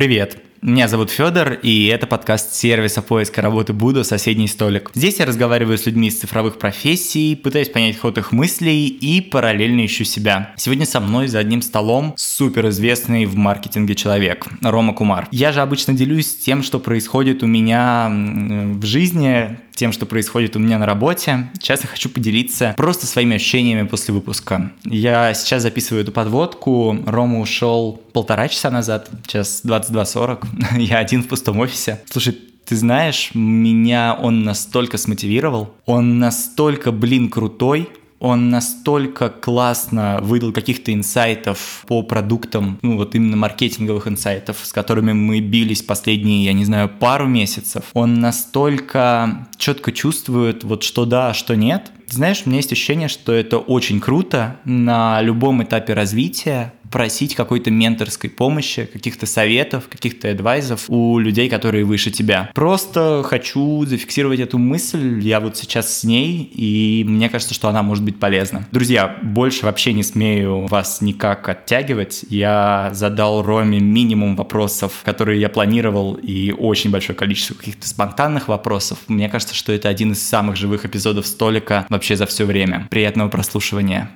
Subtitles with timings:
[0.00, 0.38] Привет!
[0.62, 4.90] Меня зовут Федор, и это подкаст сервиса поиска работы Буду «Соседний столик».
[4.94, 9.84] Здесь я разговариваю с людьми из цифровых профессий, пытаюсь понять ход их мыслей и параллельно
[9.84, 10.54] ищу себя.
[10.56, 15.28] Сегодня со мной за одним столом суперизвестный в маркетинге человек Рома Кумар.
[15.32, 20.58] Я же обычно делюсь тем, что происходит у меня в жизни, тем, что происходит у
[20.58, 21.50] меня на работе.
[21.54, 24.72] Сейчас я хочу поделиться просто своими ощущениями после выпуска.
[24.84, 26.96] Я сейчас записываю эту подводку.
[27.06, 30.78] Рома ушел полтора часа назад, сейчас 22.40.
[30.78, 32.00] я один в пустом офисе.
[32.10, 37.88] Слушай, ты знаешь, меня он настолько смотивировал, он настолько, блин, крутой,
[38.20, 45.12] он настолько классно выдал каких-то инсайтов по продуктам, ну вот именно маркетинговых инсайтов, с которыми
[45.12, 47.84] мы бились последние, я не знаю, пару месяцев.
[47.94, 51.90] Он настолько четко чувствует вот что да, а что нет.
[52.10, 57.70] Знаешь, у меня есть ощущение, что это очень круто на любом этапе развития, просить какой-то
[57.70, 62.50] менторской помощи, каких-то советов, каких-то адвайзов у людей, которые выше тебя.
[62.54, 67.82] Просто хочу зафиксировать эту мысль, я вот сейчас с ней, и мне кажется, что она
[67.82, 68.66] может быть полезна.
[68.72, 72.24] Друзья, больше вообще не смею вас никак оттягивать.
[72.28, 78.98] Я задал Роме минимум вопросов, которые я планировал, и очень большое количество каких-то спонтанных вопросов.
[79.06, 82.86] Мне кажется, что это один из самых живых эпизодов столика вообще за все время.
[82.88, 84.08] Приятного прослушивания.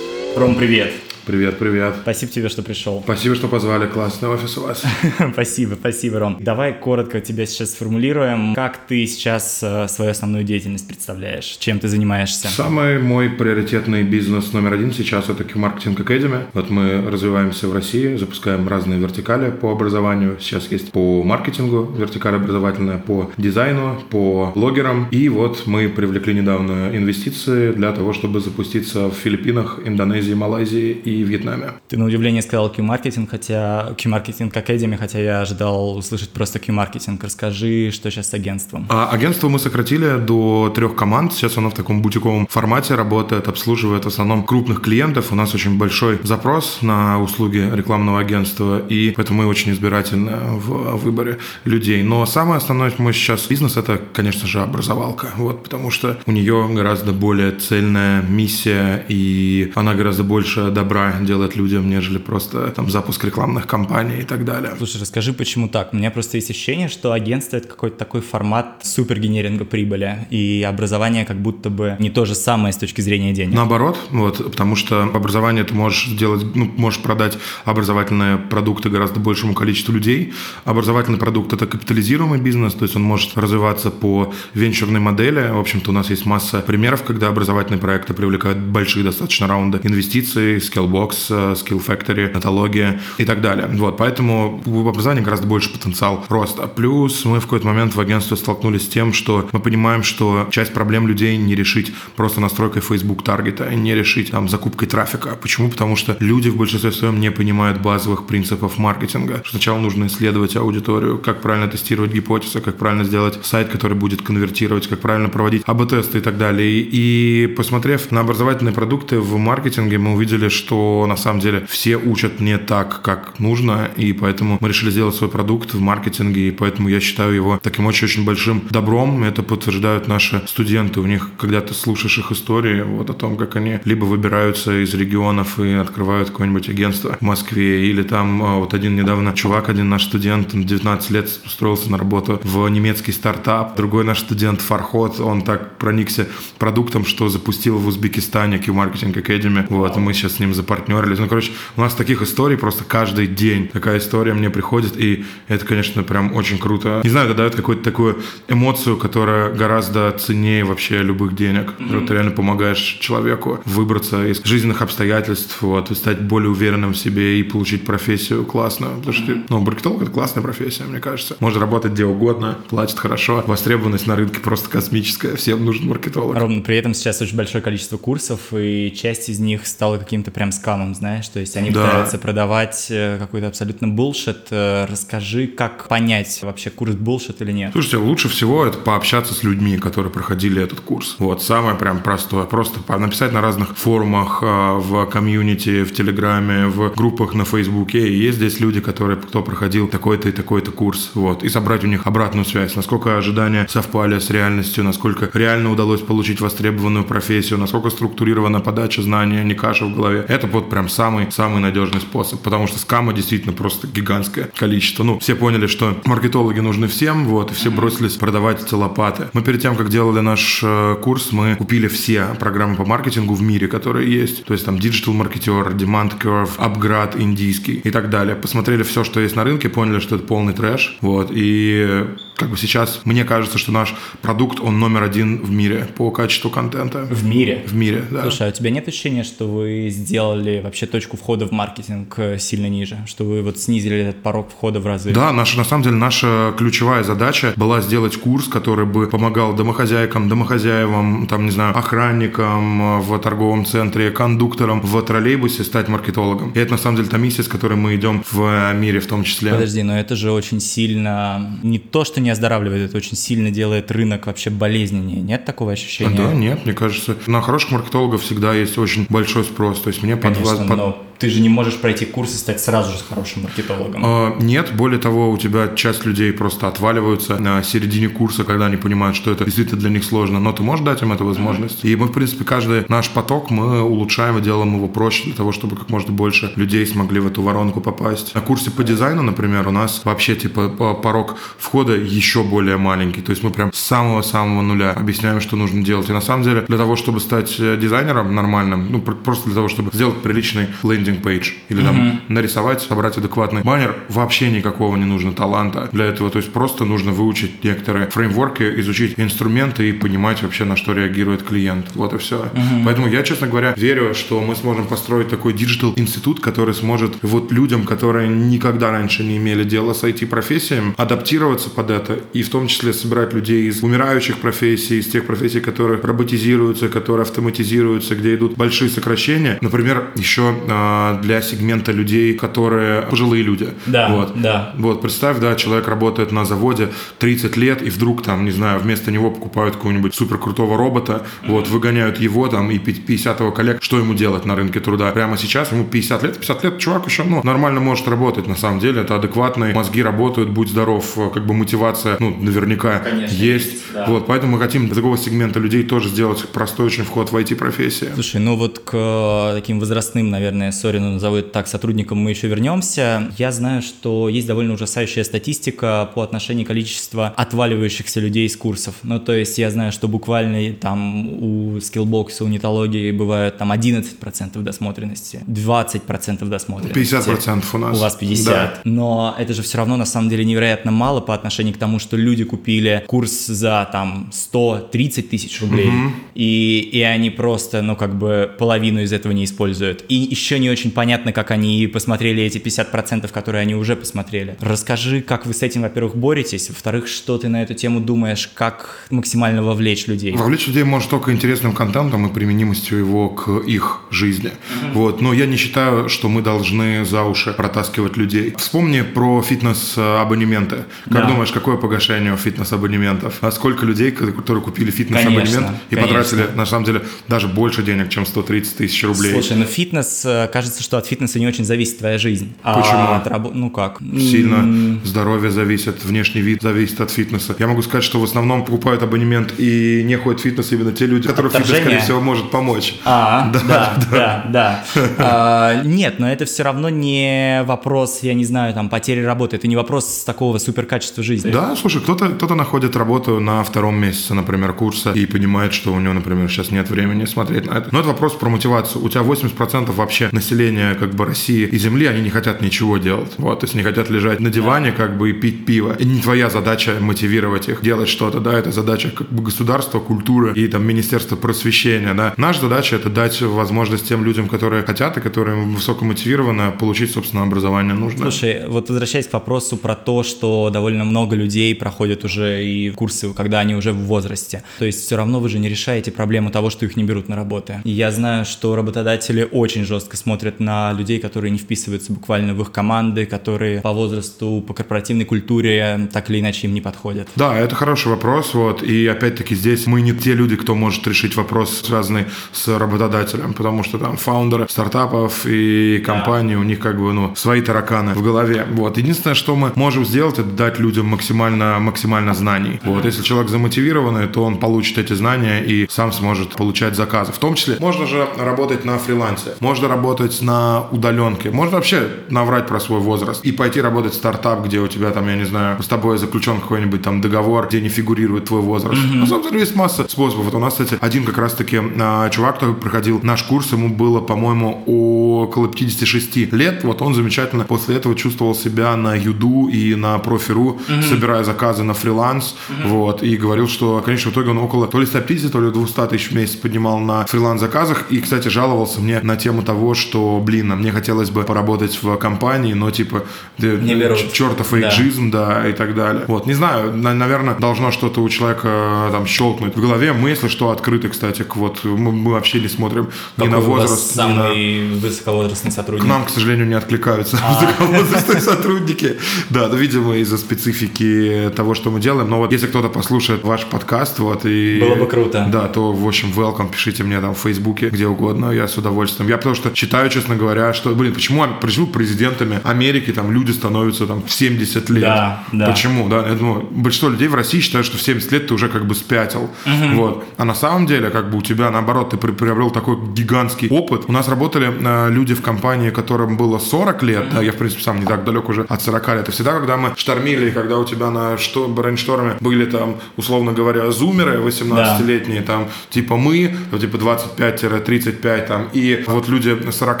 [0.35, 0.91] Ром, привет!
[1.23, 1.93] Привет, привет.
[2.01, 3.01] Спасибо тебе, что пришел.
[3.03, 3.85] Спасибо, что позвали.
[3.85, 4.83] Классный офис у вас.
[5.33, 6.37] спасибо, спасибо, Ром.
[6.39, 8.55] Давай коротко тебя сейчас сформулируем.
[8.55, 11.45] Как ты сейчас э, свою основную деятельность представляешь?
[11.59, 12.47] Чем ты занимаешься?
[12.47, 16.45] Самый мой приоритетный бизнес номер один сейчас это Q-Marketing Academy.
[16.53, 20.37] Вот мы развиваемся в России, запускаем разные вертикали по образованию.
[20.39, 25.07] Сейчас есть по маркетингу вертикаль образовательная, по дизайну, по блогерам.
[25.11, 31.20] И вот мы привлекли недавно инвестиции для того, чтобы запуститься в Филиппинах, Индонезии, Малайзии и
[31.21, 31.73] и Вьетнаме.
[31.87, 37.23] Ты на удивление сказал Q-маркетинг, хотя Q-маркетинг Academy, хотя я ожидал услышать просто Q-маркетинг.
[37.23, 38.85] Расскажи, что сейчас с агентством.
[38.89, 41.33] А, агентство мы сократили до трех команд.
[41.33, 45.31] Сейчас оно в таком бутиковом формате работает, обслуживает в основном крупных клиентов.
[45.31, 50.97] У нас очень большой запрос на услуги рекламного агентства, и поэтому мы очень избирательны в
[50.97, 52.03] выборе людей.
[52.03, 55.27] Но самое основное мой сейчас бизнес– это, конечно же, образовалка.
[55.35, 61.25] Вот, потому что у нее гораздо более цельная миссия, и она гораздо больше добра добра
[61.25, 64.73] делать людям, нежели просто там запуск рекламных кампаний и так далее.
[64.77, 65.93] Слушай, расскажи, почему так?
[65.93, 71.25] У меня просто есть ощущение, что агентство— это какой-то такой формат супергенеринга прибыли, и образование
[71.25, 73.55] как будто бы не то же самое с точки зрения денег.
[73.55, 79.53] Наоборот, вот, потому что образование ты можешь сделать, ну, можешь продать образовательные продукты гораздо большему
[79.53, 80.33] количеству людей.
[80.65, 85.49] Образовательный продукт— это капитализируемый бизнес, то есть он может развиваться по венчурной модели.
[85.51, 90.61] В общем-то, у нас есть масса примеров, когда образовательные проекты привлекают большие достаточно раунды инвестиций,
[90.61, 93.67] скилл Skillbox, э, Skill Factory, Натология и так далее.
[93.73, 96.67] Вот, поэтому в образовании гораздо больше потенциал роста.
[96.67, 100.73] Плюс мы в какой-то момент в агентстве столкнулись с тем, что мы понимаем, что часть
[100.73, 105.37] проблем людей не решить просто настройкой Facebook таргета, не решить там закупкой трафика.
[105.41, 105.69] Почему?
[105.69, 109.43] Потому что люди в большинстве своем не понимают базовых принципов маркетинга.
[109.49, 114.87] Сначала нужно исследовать аудиторию, как правильно тестировать гипотезы, как правильно сделать сайт, который будет конвертировать,
[114.87, 116.81] как правильно проводить АБ-тесты и так далее.
[116.81, 122.39] И посмотрев на образовательные продукты в маркетинге, мы увидели, что на самом деле все учат
[122.39, 126.89] не так, как нужно, и поэтому мы решили сделать свой продукт в маркетинге, и поэтому
[126.89, 129.23] я считаю его таким очень-очень большим добром.
[129.23, 130.99] Это подтверждают наши студенты.
[130.99, 134.93] У них, когда ты слушаешь их истории, вот о том, как они либо выбираются из
[134.93, 139.89] регионов и открывают какое-нибудь агентство в Москве, или там а, вот один недавно чувак, один
[139.89, 145.41] наш студент, 19 лет устроился на работу в немецкий стартап, другой наш студент Фархот, он
[145.41, 146.27] так проникся
[146.57, 149.65] продуктом, что запустил в Узбекистане Q-Marketing Academy.
[149.69, 151.19] Вот, мы сейчас с ним запартнерились.
[151.19, 153.67] Ну, короче, у нас таких историй просто каждый день.
[153.67, 157.01] Такая история мне приходит, и это, конечно, прям очень круто.
[157.03, 161.73] Не знаю, это дает какую-то такую эмоцию, которая гораздо ценнее вообще любых денег.
[161.77, 162.07] Mm-hmm.
[162.07, 167.39] Ты реально помогаешь человеку выбраться из жизненных обстоятельств, вот, и стать более уверенным в себе
[167.39, 168.95] и получить профессию классную.
[168.97, 171.35] Потому что, ну, маркетолог— это классная профессия, мне кажется.
[171.39, 176.37] Можно работать где угодно, платят хорошо, востребованность на рынке просто космическая, всем нужен маркетолог.
[176.37, 180.51] Ровно при этом сейчас очень большое количество курсов, и часть из них стала каким-то прям
[180.61, 181.85] скамом, знаешь, то есть они да.
[181.85, 184.47] пытаются продавать э, какой-то абсолютно булшит.
[184.51, 187.71] Э, расскажи, как понять вообще курс булшит или нет?
[187.71, 191.15] Слушайте, лучше всего это пообщаться с людьми, которые проходили этот курс.
[191.19, 192.45] Вот, самое прям простое.
[192.45, 198.07] Просто написать на разных форумах, э, в комьюнити, в Телеграме, в группах на Фейсбуке.
[198.07, 201.11] И есть здесь люди, которые, кто проходил такой-то и такой-то курс.
[201.15, 202.75] Вот, и собрать у них обратную связь.
[202.75, 209.43] Насколько ожидания совпали с реальностью, насколько реально удалось получить востребованную профессию, насколько структурирована подача знания,
[209.43, 210.25] не каша в голове.
[210.27, 215.03] Это вот прям самый, самый надежный способ, потому что скама действительно просто гигантское количество.
[215.03, 219.29] Ну, все поняли, что маркетологи нужны всем, вот, и все бросились продавать целопаты.
[219.33, 223.41] Мы перед тем, как делали наш э, курс, мы купили все программы по маркетингу в
[223.41, 224.45] мире, которые есть.
[224.45, 228.35] То есть там Digital Marketer, Demand Curve, Upgrade индийский и так далее.
[228.35, 230.97] Посмотрели все, что есть на рынке, поняли, что это полный трэш.
[231.01, 232.05] Вот, и
[232.41, 233.93] как бы сейчас мне кажется, что наш
[234.23, 237.05] продукт, он номер один в мире по качеству контента.
[237.05, 237.63] В мире?
[237.67, 238.23] В мире, да.
[238.23, 242.39] Слушай, а у тебя нет ощущения, что вы сделали вообще точку входа в маркетинг э,
[242.39, 242.97] сильно ниже?
[243.05, 245.11] Что вы вот снизили этот порог входа в разы?
[245.11, 250.27] Да, наша, на самом деле наша ключевая задача была сделать курс, который бы помогал домохозяйкам,
[250.27, 256.53] домохозяевам, там, не знаю, охранникам э, в торговом центре, кондукторам в троллейбусе стать маркетологом.
[256.53, 259.23] И это на самом деле та миссия, с которой мы идем в мире в том
[259.23, 259.51] числе.
[259.51, 263.91] Подожди, но это же очень сильно не то, что не оздоравливает, это очень сильно делает
[263.91, 265.21] рынок вообще болезненнее.
[265.21, 266.17] Нет такого ощущения?
[266.17, 267.15] Да, нет, мне кажется.
[267.27, 269.81] На хороших маркетологов всегда есть очень большой спрос.
[269.81, 272.59] То есть мне Конечно, под, под, но ты же не можешь пройти курс и стать
[272.59, 274.01] сразу же хорошим маркетологом.
[274.03, 278.77] А, нет, более того, у тебя часть людей просто отваливаются на середине курса, когда они
[278.77, 281.85] понимают, что это действительно для них сложно, но ты можешь дать им эту возможность.
[281.85, 285.51] И мы, в принципе, каждый наш поток мы улучшаем и делаем его проще для того,
[285.51, 288.33] чтобы как можно больше людей смогли в эту воронку попасть.
[288.33, 293.21] На курсе по дизайну, например, у нас вообще типа порог входа еще более маленький.
[293.21, 296.09] То есть мы прям с самого-самого нуля объясняем, что нужно делать.
[296.09, 299.67] И на самом деле для того, чтобы стать э, дизайнером нормальным, ну просто для того,
[299.67, 302.19] чтобы сделать приличный лендинг landing page или там mm-hmm.
[302.29, 306.29] нарисовать, собрать адекватный баннер, вообще никакого не нужно таланта для этого.
[306.29, 311.43] То есть просто нужно выучить некоторые фреймворки, изучить инструменты и понимать вообще, на что реагирует
[311.43, 311.91] клиент.
[311.95, 312.45] Вот и все.
[312.53, 312.83] Mm-hmm.
[312.85, 317.51] Поэтому я, честно говоря, верю, что мы сможем построить такой digital институт, который сможет вот
[317.51, 322.67] людям, которые никогда раньше не имели дела с IT-профессиями, адаптироваться под это и в том
[322.67, 328.55] числе собирать людей из умирающих профессий, из тех профессий, которые роботизируются, которые автоматизируются, где идут
[328.55, 329.57] большие сокращения.
[329.61, 333.69] Например, еще э, для сегмента людей, которые пожилые люди.
[333.85, 334.33] Да, вот.
[334.35, 334.73] да.
[334.77, 336.89] Вот, представь, да, человек работает на заводе
[337.19, 341.51] 30 лет, и вдруг там, не знаю, вместо него покупают какого-нибудь супер крутого робота, mm-hmm.
[341.51, 343.81] вот, выгоняют его там и 50 его коллег.
[343.81, 345.11] Что ему делать на рынке труда?
[345.11, 348.79] Прямо сейчас ему 50 лет, 50 лет чувак еще, ну, нормально может работать, на самом
[348.79, 353.65] деле, это адекватные, мозги работают, будь здоров, как бы мотивация, ну, наверняка Конечно, есть.
[353.65, 354.05] есть да.
[354.07, 358.11] Вот, поэтому мы хотим для такого сегмента людей тоже сделать простой очень вход в IT-профессию.
[358.13, 363.31] Слушай, ну вот к э, таким возрастным, наверное, Сорину назовут так сотрудникам, мы еще вернемся.
[363.37, 368.95] Я знаю, что есть довольно ужасающая статистика по отношению количества отваливающихся людей из курсов.
[369.03, 374.59] Ну, то есть я знаю, что буквально там у скиллбокса, у нетологии бывают там 11%
[374.59, 377.15] досмотренности, 20% досмотренности.
[377.15, 377.97] 50% у нас.
[377.97, 378.53] У вас 50.
[378.53, 378.79] Да.
[378.83, 382.17] Но это же все равно на самом деле невероятно мало по отношению к тому, что
[382.17, 386.13] люди купили курс за там 130 тысяч рублей, угу.
[386.33, 390.03] и, и они просто, ну, как бы половину из этого не используют.
[390.09, 394.55] И еще не очень понятно, как они посмотрели эти 50%, которые они уже посмотрели.
[394.59, 399.05] Расскажи, как вы с этим, во-первых, боретесь, во-вторых, что ты на эту тему думаешь, как
[399.09, 400.35] максимально вовлечь людей?
[400.35, 404.51] Вовлечь людей может только интересным контентом и применимостью его к их жизни.
[404.51, 404.93] Mm-hmm.
[404.93, 405.21] Вот.
[405.21, 408.53] Но я не считаю, что мы должны за уши протаскивать людей.
[408.57, 410.85] Вспомни про фитнес-абонементы.
[411.05, 411.27] Как да.
[411.27, 413.37] думаешь, какое погашение у фитнес-абонементов?
[413.41, 416.15] А сколько людей, которые купили фитнес-абонемент и конечно.
[416.15, 419.31] потратили, на самом деле, даже больше денег, чем 130 тысяч рублей?
[419.33, 422.53] Слушай, ну фитнес, э, кажется, что от фитнеса не очень зависит твоя жизнь.
[422.61, 422.99] А Почему?
[422.99, 423.49] А от раб...
[423.51, 423.99] Ну как?
[423.99, 424.99] Сильно.
[425.03, 427.55] Здоровье зависит, внешний вид зависит от фитнеса.
[427.57, 431.07] Я могу сказать, что в основном покупают абонемент и не ходят в фитнес именно те
[431.07, 432.95] люди, которым фитнес, скорее всего, может помочь.
[433.03, 434.45] А, да, да, да.
[434.49, 434.85] да,
[435.17, 439.57] а, нет, но это все равно не вопрос, я не знаю, там, потери работы.
[439.57, 441.51] Это не вопрос такого суперкачества жизни.
[441.51, 445.99] Да, слушай, кто-то кто находит работу на втором месяце, например, курса и понимает, что у
[445.99, 447.89] него, например, сейчас нет времени смотреть на это.
[447.91, 449.03] Но это вопрос про мотивацию.
[449.03, 450.50] У тебя 80% вообще населения
[450.99, 453.33] как бы России и Земли, они не хотят ничего делать.
[453.37, 455.95] Вот, то есть не хотят лежать на диване как бы и пить пиво.
[455.99, 460.53] И не твоя задача мотивировать их делать что-то, да, это задача как бы государства, культуры
[460.55, 462.33] и там Министерства просвещения, да.
[462.37, 467.43] Наша задача это дать возможность тем людям, которые хотят и которые высоко мотивированы, получить, собственно,
[467.43, 468.23] образование нужно.
[468.23, 473.33] Слушай, вот возвращаясь к вопросу про то, что довольно много людей проходят уже и курсы,
[473.33, 474.63] когда они уже в возрасте.
[474.79, 477.35] То есть все равно вы же не решаете проблему того, что их не берут на
[477.35, 477.81] работы.
[477.83, 482.61] И я знаю, что работодатели очень жестко смотрят на людей, которые не вписываются буквально в
[482.61, 487.27] их команды, которые по возрасту, по корпоративной культуре так или иначе им не подходят?
[487.35, 488.53] Да, это хороший вопрос.
[488.53, 488.83] Вот.
[488.83, 493.83] И опять-таки здесь мы не те люди, кто может решить вопрос, связанный с работодателем, потому
[493.83, 496.59] что там фаундеры стартапов и компаний, да.
[496.59, 498.65] у них как бы ну, свои тараканы в голове.
[498.71, 498.97] Вот.
[498.97, 502.79] Единственное, что мы можем сделать, это дать людям максимально, максимально знаний.
[502.83, 503.05] Вот.
[503.05, 507.31] Если человек замотивированный, то он получит эти знания и сам сможет получать заказы.
[507.31, 509.55] В том числе можно же работать на фрилансе.
[509.59, 511.51] Можно работать работать на удаленке.
[511.51, 515.27] Можно вообще наврать про свой возраст и пойти работать в стартап, где у тебя там,
[515.27, 519.01] я не знаю, с тобой заключен какой-нибудь там договор, где не фигурирует твой возраст.
[519.01, 519.19] Mm-hmm.
[519.19, 520.45] На самом деле есть масса способов.
[520.45, 524.21] Вот у нас, кстати, один как раз-таки а, чувак, который проходил наш курс, ему было,
[524.21, 526.83] по-моему, около 56 лет.
[526.83, 531.09] Вот он замечательно после этого чувствовал себя на Юду и на Профиру, mm-hmm.
[531.09, 532.55] собирая заказы на фриланс.
[532.69, 532.87] Mm-hmm.
[532.87, 536.07] Вот, и говорил, что, конечно, в итоге он около то ли 150, то ли 200
[536.07, 538.05] тысяч в месяц поднимал на фриланс-заказах.
[538.11, 542.17] И, кстати, жаловался мне на тему того, что, блин, а мне хотелось бы поработать в
[542.17, 543.23] компании, но, типа,
[543.57, 544.33] не берут.
[544.33, 545.61] чертов эйджизм, да.
[545.61, 546.25] да, и так далее.
[546.27, 550.13] Вот, не знаю, наверное, должно что-то у человека э, там щелкнуть в голове.
[550.13, 553.59] Мы, если что, открыты, кстати, к вот, мы, мы вообще не смотрим Какой ни на
[553.59, 554.95] возраст, самый на...
[554.97, 556.05] высоковозрастный сотрудник?
[556.05, 557.53] К нам, к сожалению, не откликаются а.
[557.53, 559.17] высоковозрастные сотрудники.
[559.49, 562.29] Да, ну, видимо, из-за специфики того, что мы делаем.
[562.29, 564.79] Но вот если кто-то послушает ваш подкаст, вот, и...
[564.79, 565.47] Было бы круто.
[565.51, 569.29] Да, то, в общем, welcome, пишите мне там в Фейсбуке, где угодно, я с удовольствием.
[569.29, 574.05] Я потому что считаю, честно говоря, что, блин, почему, почему президентами Америки там люди становятся
[574.05, 575.03] там в 70 лет?
[575.03, 575.71] Да, да.
[575.71, 576.27] Почему, да?
[576.27, 578.95] Я думаю, большинство людей в России считают, что в 70 лет ты уже как бы
[578.95, 579.49] спятил.
[579.65, 579.95] Угу.
[579.95, 580.25] Вот.
[580.37, 584.03] А на самом деле, как бы у тебя, наоборот, ты приобрел такой гигантский опыт.
[584.07, 587.83] У нас работали э, люди в компании, которым было 40 лет, да, я, в принципе,
[587.83, 589.29] сам не так далек уже от 40 лет.
[589.29, 593.91] И всегда, когда мы штормили, когда у тебя на что, брейншторме были там, условно говоря,
[593.91, 595.47] зумеры 18-летние, да.
[595.47, 600.00] там, типа мы, типа 25-35, там, и вот люди 40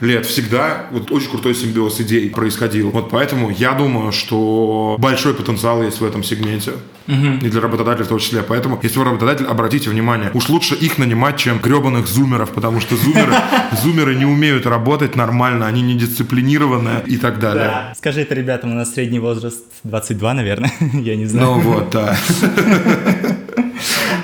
[0.00, 2.90] лет всегда вот очень крутой симбиоз идей происходил.
[2.90, 6.72] Вот поэтому я думаю, что большой потенциал есть в этом сегменте.
[7.08, 7.46] Угу.
[7.46, 8.42] И для работодателя в том числе.
[8.42, 12.96] Поэтому, если вы работодатель, обратите внимание, уж лучше их нанимать, чем гребаных зумеров, потому что
[12.96, 13.32] зумеры,
[13.82, 17.64] зумеры не умеют работать нормально, они недисциплинированные и так далее.
[17.64, 17.92] Да.
[17.96, 21.46] Скажи это ребятам, у нас средний возраст 22, наверное, я не знаю.
[21.46, 22.16] Ну вот, да.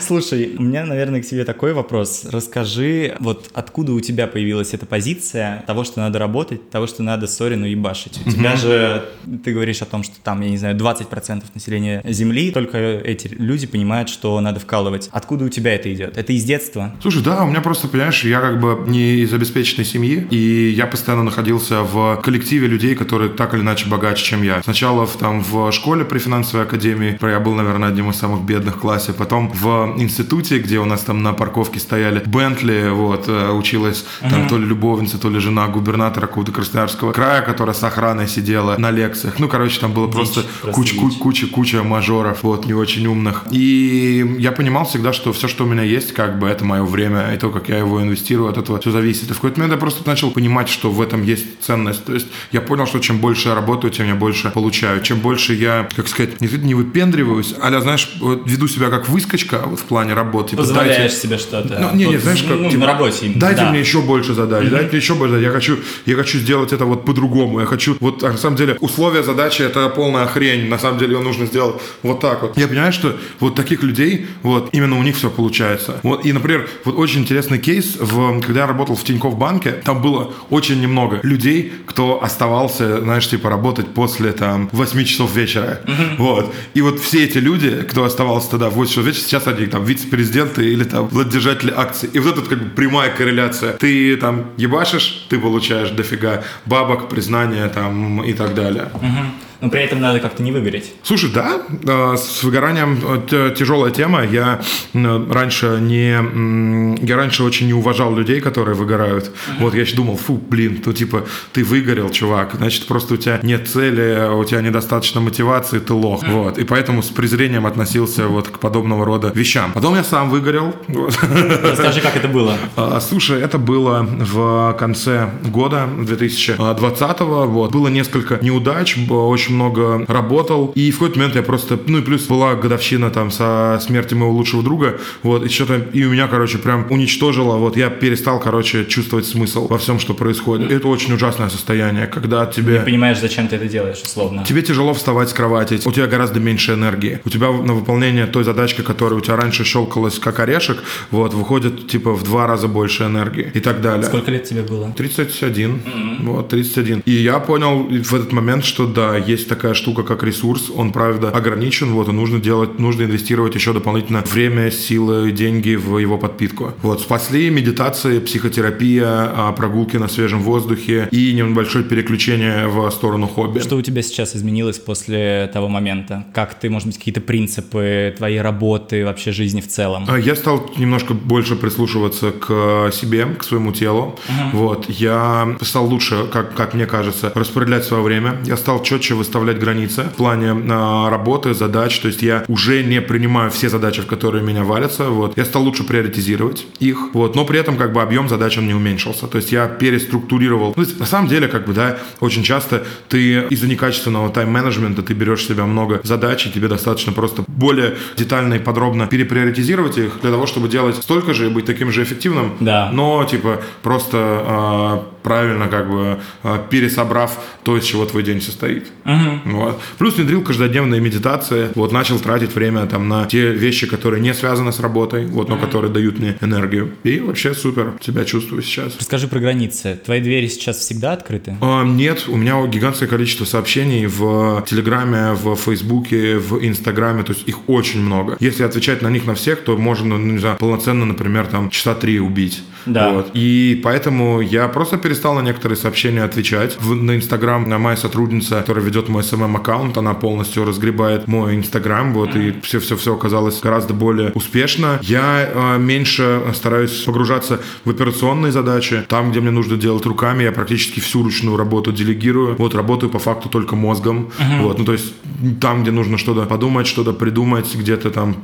[0.03, 2.27] Слушай, у меня, наверное, к тебе такой вопрос.
[2.31, 7.27] Расскажи, вот откуда у тебя появилась эта позиция того, что надо работать, того, что надо
[7.27, 8.21] Сорину ебашить?
[8.27, 9.05] У тебя же,
[9.45, 13.67] ты говоришь о том, что там, я не знаю, 20% населения Земли, только эти люди
[13.67, 15.09] понимают, что надо вкалывать.
[15.13, 16.17] Откуда у тебя это идет?
[16.17, 16.95] Это из детства?
[17.01, 20.87] Слушай, да, у меня просто, понимаешь, я как бы не из обеспеченной семьи, и я
[20.87, 24.63] постоянно находился в коллективе людей, которые так или иначе богаче, чем я.
[24.63, 28.77] Сначала в, там в школе при финансовой академии, я был, наверное, одним из самых бедных
[28.77, 33.51] в классе, потом в институте, где у нас там на парковке стояли Бентли, вот, э,
[33.51, 34.49] училась там uh-huh.
[34.49, 38.91] то ли любовница, то ли жена губернатора какого-то Красноярского края, которая с охраной сидела на
[38.91, 39.39] лекциях.
[39.39, 43.45] Ну, короче, там было дичь, просто куча, куча, куча, куча мажоров, вот, не очень умных.
[43.51, 47.33] И я понимал всегда, что все, что у меня есть, как бы, это мое время,
[47.35, 49.31] и то, как я его инвестирую, от этого все зависит.
[49.31, 52.05] И в какой-то момент я просто начал понимать, что в этом есть ценность.
[52.05, 55.03] То есть я понял, что чем больше я работаю, тем я больше получаю.
[55.03, 59.81] Чем больше я, как сказать, не, не выпендриваюсь, а, знаешь, веду себя как выскочка вот
[59.83, 60.51] в плане работы.
[60.51, 61.17] Типа, Позволяешь дайте...
[61.17, 61.79] себе что-то.
[61.79, 63.33] Ну, не, не, знаешь, как, ну, типа, на работе.
[63.35, 63.71] Дайте да.
[63.71, 64.71] мне еще больше задач, mm-hmm.
[64.71, 65.47] дайте мне еще больше задач.
[65.47, 67.61] Я хочу, я хочу сделать это вот по-другому.
[67.61, 70.69] Я хочу, вот на самом деле, условия задачи это полная хрень.
[70.69, 72.57] На самом деле, ее нужно сделать вот так вот.
[72.57, 76.01] Я понимаю, что вот таких людей, вот именно у них все получается.
[76.03, 80.01] Вот, и, например, вот очень интересный кейс, в, когда я работал в Тинькофф банке, там
[80.03, 85.81] было очень немного людей, кто оставался, знаешь, типа работать после там 8 часов вечера.
[85.85, 86.17] Mm-hmm.
[86.19, 86.55] Вот.
[86.75, 89.85] И вот все эти люди, кто оставался тогда в 8 часов вечера, сейчас они там
[89.85, 92.11] вице-президенты или там владельцы акций.
[92.13, 93.73] И вот это как бы прямая корреляция.
[93.73, 98.91] Ты там ебашишь, ты получаешь дофига бабок, признания там и так далее.
[98.95, 99.27] Угу
[99.63, 100.93] но при этом надо как-то не выгореть.
[101.05, 103.01] Слушай, да, э, с выгоранием
[103.31, 104.25] э, тяжелая тема.
[104.25, 104.61] Я
[104.93, 109.25] раньше не, я раньше очень не уважал людей, которые выгорают.
[109.25, 109.61] Mm-hmm.
[109.61, 113.39] Вот я еще думал, фу, блин, то типа ты выгорел, чувак, значит просто у тебя
[113.43, 116.25] нет цели, у тебя недостаточно мотивации, ты лох.
[116.25, 116.43] Mm-hmm.
[116.43, 119.73] Вот и поэтому с презрением относился вот к подобного рода вещам.
[119.73, 120.75] Потом я сам выгорел.
[120.89, 122.57] Расскажи, как это было.
[122.75, 130.05] А, слушай, это было в конце года 2020 вот было несколько неудач, очень очень много
[130.09, 134.15] работал, и в какой-то момент я просто, ну и плюс была годовщина там со смерти
[134.15, 138.41] моего лучшего друга, вот, и что-то, и у меня, короче, прям уничтожило, вот, я перестал,
[138.41, 140.71] короче, чувствовать смысл во всем, что происходит.
[140.71, 142.79] Это очень ужасное состояние, когда тебе...
[142.79, 144.45] Не понимаешь, зачем ты это делаешь, условно.
[144.45, 147.21] Тебе тяжело вставать с кровати, у тебя гораздо меньше энергии.
[147.25, 151.89] У тебя на выполнение той задачки, которая у тебя раньше щелкалась как орешек, вот, выходит,
[151.89, 154.05] типа, в два раза больше энергии и так далее.
[154.05, 154.93] Сколько лет тебе было?
[154.97, 155.71] 31.
[155.71, 156.17] Mm-hmm.
[156.23, 157.03] Вот, 31.
[157.05, 160.93] И я понял в этот момент, что да, есть есть такая штука, как ресурс, он,
[160.93, 166.17] правда, ограничен, вот, и нужно делать, нужно инвестировать еще дополнительно время, силы, деньги в его
[166.17, 166.73] подпитку.
[166.83, 173.59] Вот, спасли медитации, психотерапия, а, прогулки на свежем воздухе и небольшое переключение в сторону хобби.
[173.59, 176.25] Что у тебя сейчас изменилось после того момента?
[176.33, 180.07] Как ты, может быть, какие-то принципы твоей работы, вообще жизни в целом?
[180.09, 184.19] А, я стал немножко больше прислушиваться к себе, к своему телу.
[184.29, 184.59] Угу.
[184.59, 188.37] Вот, я стал лучше, как, как мне кажется, распределять свое время.
[188.45, 191.99] Я стал четче выставлять границы в плане э, работы, задач.
[192.01, 195.05] То есть я уже не принимаю все задачи, в которые меня валятся.
[195.05, 195.39] Вот.
[195.39, 197.15] Я стал лучше приоритизировать их.
[197.15, 197.35] Вот.
[197.35, 199.27] Но при этом как бы объем задач он не уменьшился.
[199.27, 200.75] То есть я переструктурировал.
[200.77, 205.47] Ну, на самом деле, как бы, да, очень часто ты из-за некачественного тайм-менеджмента ты берешь
[205.47, 210.47] себе много задач, и тебе достаточно просто более детально и подробно переприоритизировать их для того,
[210.47, 212.53] чтобы делать столько же и быть таким же эффективным.
[212.61, 212.91] Да.
[212.93, 218.89] Но, типа, просто э, правильно как бы э, пересобрав то, из чего твой день состоит.
[219.05, 219.22] Угу.
[219.45, 219.81] Вот.
[219.99, 221.69] Плюс внедрил каждодневные медитации.
[221.75, 225.57] Вот начал тратить время там на те вещи, которые не связаны с работой, вот, но
[225.57, 225.65] угу.
[225.65, 226.93] которые дают мне энергию.
[227.05, 228.97] И вообще супер себя чувствую сейчас.
[228.99, 230.01] Расскажи про границы.
[230.05, 231.57] Твои двери сейчас всегда открыты?
[231.61, 237.47] А, нет, у меня гигантское количество сообщений в Телеграме, в Фейсбуке, в Инстаграме, то есть
[237.49, 238.37] их очень много.
[238.41, 241.95] Если отвечать на них на всех, то можно, ну, не знаю, полноценно, например, там часа
[241.95, 242.63] три убить.
[242.87, 243.11] Да.
[243.11, 243.31] Вот.
[243.35, 246.77] И поэтому я просто перестал на некоторые сообщения отвечать.
[246.81, 252.13] В, на Инстаграм на моя сотрудница, которая ведет мой SMM-аккаунт, она полностью разгребает мой Инстаграм,
[252.13, 252.59] вот, mm-hmm.
[252.59, 254.99] и все-все-все оказалось гораздо более успешно.
[255.03, 259.05] Я э, меньше стараюсь погружаться в операционные задачи.
[259.09, 262.57] Там, где мне нужно делать руками, я практически всю ручную работу делегирую.
[262.57, 264.31] Вот, работаю по факту только мозгом.
[264.39, 264.63] Mm-hmm.
[264.63, 265.15] Вот, ну, то есть
[265.61, 268.35] там, где нужно что-то подумать, что-то придумать, где-то там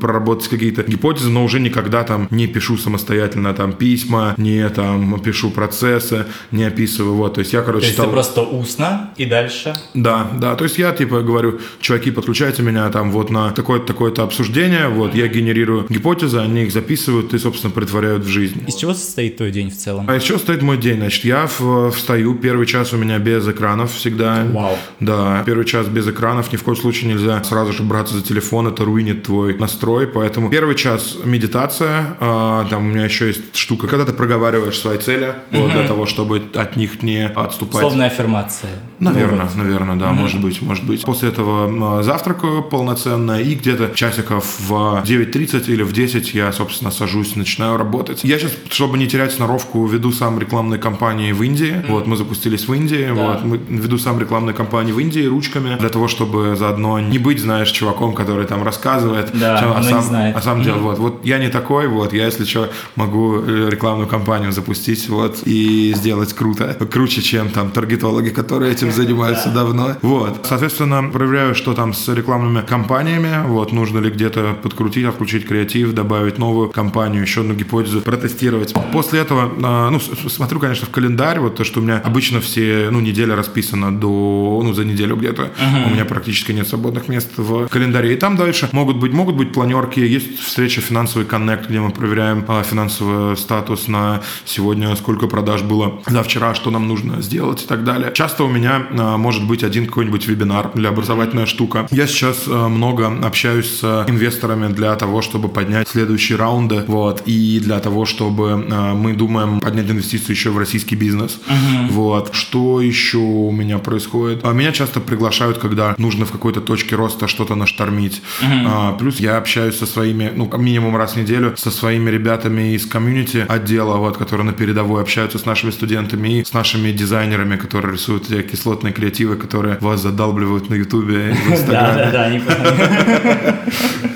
[0.00, 5.50] проработать какие-то гипотезы, но уже никогда там не пишу самостоятельно там письма, не там пишу
[5.50, 7.14] процессы, не описываю.
[7.14, 8.06] Вот, то есть я, короче, то есть стал...
[8.06, 9.74] ты просто устно и дальше?
[9.92, 10.54] Да, да.
[10.54, 15.16] То есть я типа говорю, чуваки, подключайте меня там вот на такое-то такое-то обсуждение, вот
[15.16, 18.62] я генерирую гипотезы, они их записывают и, собственно, притворяют в жизнь.
[18.68, 20.06] Из чего состоит твой день в целом?
[20.08, 20.98] А из чего состоит мой день?
[20.98, 21.48] Значит, я
[21.90, 24.44] встаю, первый час у меня без экранов всегда.
[24.44, 24.78] Вау.
[25.00, 28.68] Да, первый час без экранов, ни в коем случае нельзя сразу же браться за телефон,
[28.68, 33.71] это руинит твой настрой, поэтому первый час медитация, а, там у меня еще есть штука,
[33.76, 35.62] когда ты проговариваешь свои цели, угу.
[35.62, 37.80] вот, для того, чтобы от них не отступать.
[37.80, 38.70] Словная аффирмация.
[38.98, 40.20] Наверное, ну, наверное, да, угу.
[40.20, 41.02] может быть, может быть.
[41.04, 46.90] После этого а, завтракаю полноценно и где-то часиков в 9.30 или в 10 я, собственно,
[46.90, 48.24] сажусь, начинаю работать.
[48.24, 51.72] Я сейчас, чтобы не терять сноровку, веду сам рекламные кампании в Индии.
[51.72, 51.86] Mm.
[51.88, 53.08] Вот, мы запустились в Индии.
[53.08, 53.14] Да.
[53.14, 57.40] Вот, мы веду сам рекламные кампании в Индии ручками для того, чтобы заодно не быть,
[57.40, 60.36] знаешь, чуваком, который там рассказывает, да, чем, а, сам, знает.
[60.36, 60.64] а сам mm.
[60.64, 60.82] делает.
[60.82, 65.42] Вот, вот я не такой, вот, я, если что, могу э, рекламную кампанию запустить, вот,
[65.44, 66.76] и сделать круто.
[66.90, 69.96] Круче, чем там таргетологи, которые этим занимаются давно.
[70.02, 70.46] Вот.
[70.48, 76.38] Соответственно, проверяю, что там с рекламными кампаниями, вот, нужно ли где-то подкрутить, отключить креатив, добавить
[76.38, 78.74] новую кампанию, еще одну гипотезу, протестировать.
[78.92, 82.88] После этого, а, ну, смотрю, конечно, в календарь, вот то, что у меня обычно все,
[82.90, 85.42] ну, неделя расписана до, ну, за неделю где-то.
[85.42, 85.86] Uh-huh.
[85.86, 88.14] У меня практически нет свободных мест в календаре.
[88.14, 92.44] И там дальше могут быть, могут быть планерки, есть встреча финансовый коннект, где мы проверяем
[92.48, 97.66] а, финансовый статус на сегодня, сколько продаж было за вчера, что нам нужно сделать и
[97.66, 98.10] так далее.
[98.14, 101.86] Часто у меня а, может быть один какой-нибудь вебинар для образовательная штука.
[101.90, 107.60] Я сейчас а, много общаюсь с инвесторами для того, чтобы поднять следующие раунды, вот, и
[107.60, 111.38] для того, чтобы а, мы думаем поднять инвестиции еще в российский бизнес.
[111.46, 111.88] Uh-huh.
[111.90, 112.30] Вот.
[112.32, 114.44] Что еще у меня происходит?
[114.44, 118.22] Меня часто приглашают, когда нужно в какой-то точке роста что-то наштормить.
[118.40, 118.96] Uh-huh.
[118.98, 123.41] Плюс я общаюсь со своими, ну, минимум раз в неделю, со своими ребятами из комьюнити
[123.48, 128.30] отдела, вот, которые на передовой общаются с нашими студентами и с нашими дизайнерами, которые рисуют
[128.30, 132.10] эти кислотные креативы, которые вас задалбливают на Ютубе и в Инстаграме.
[132.12, 133.62] Да-да-да,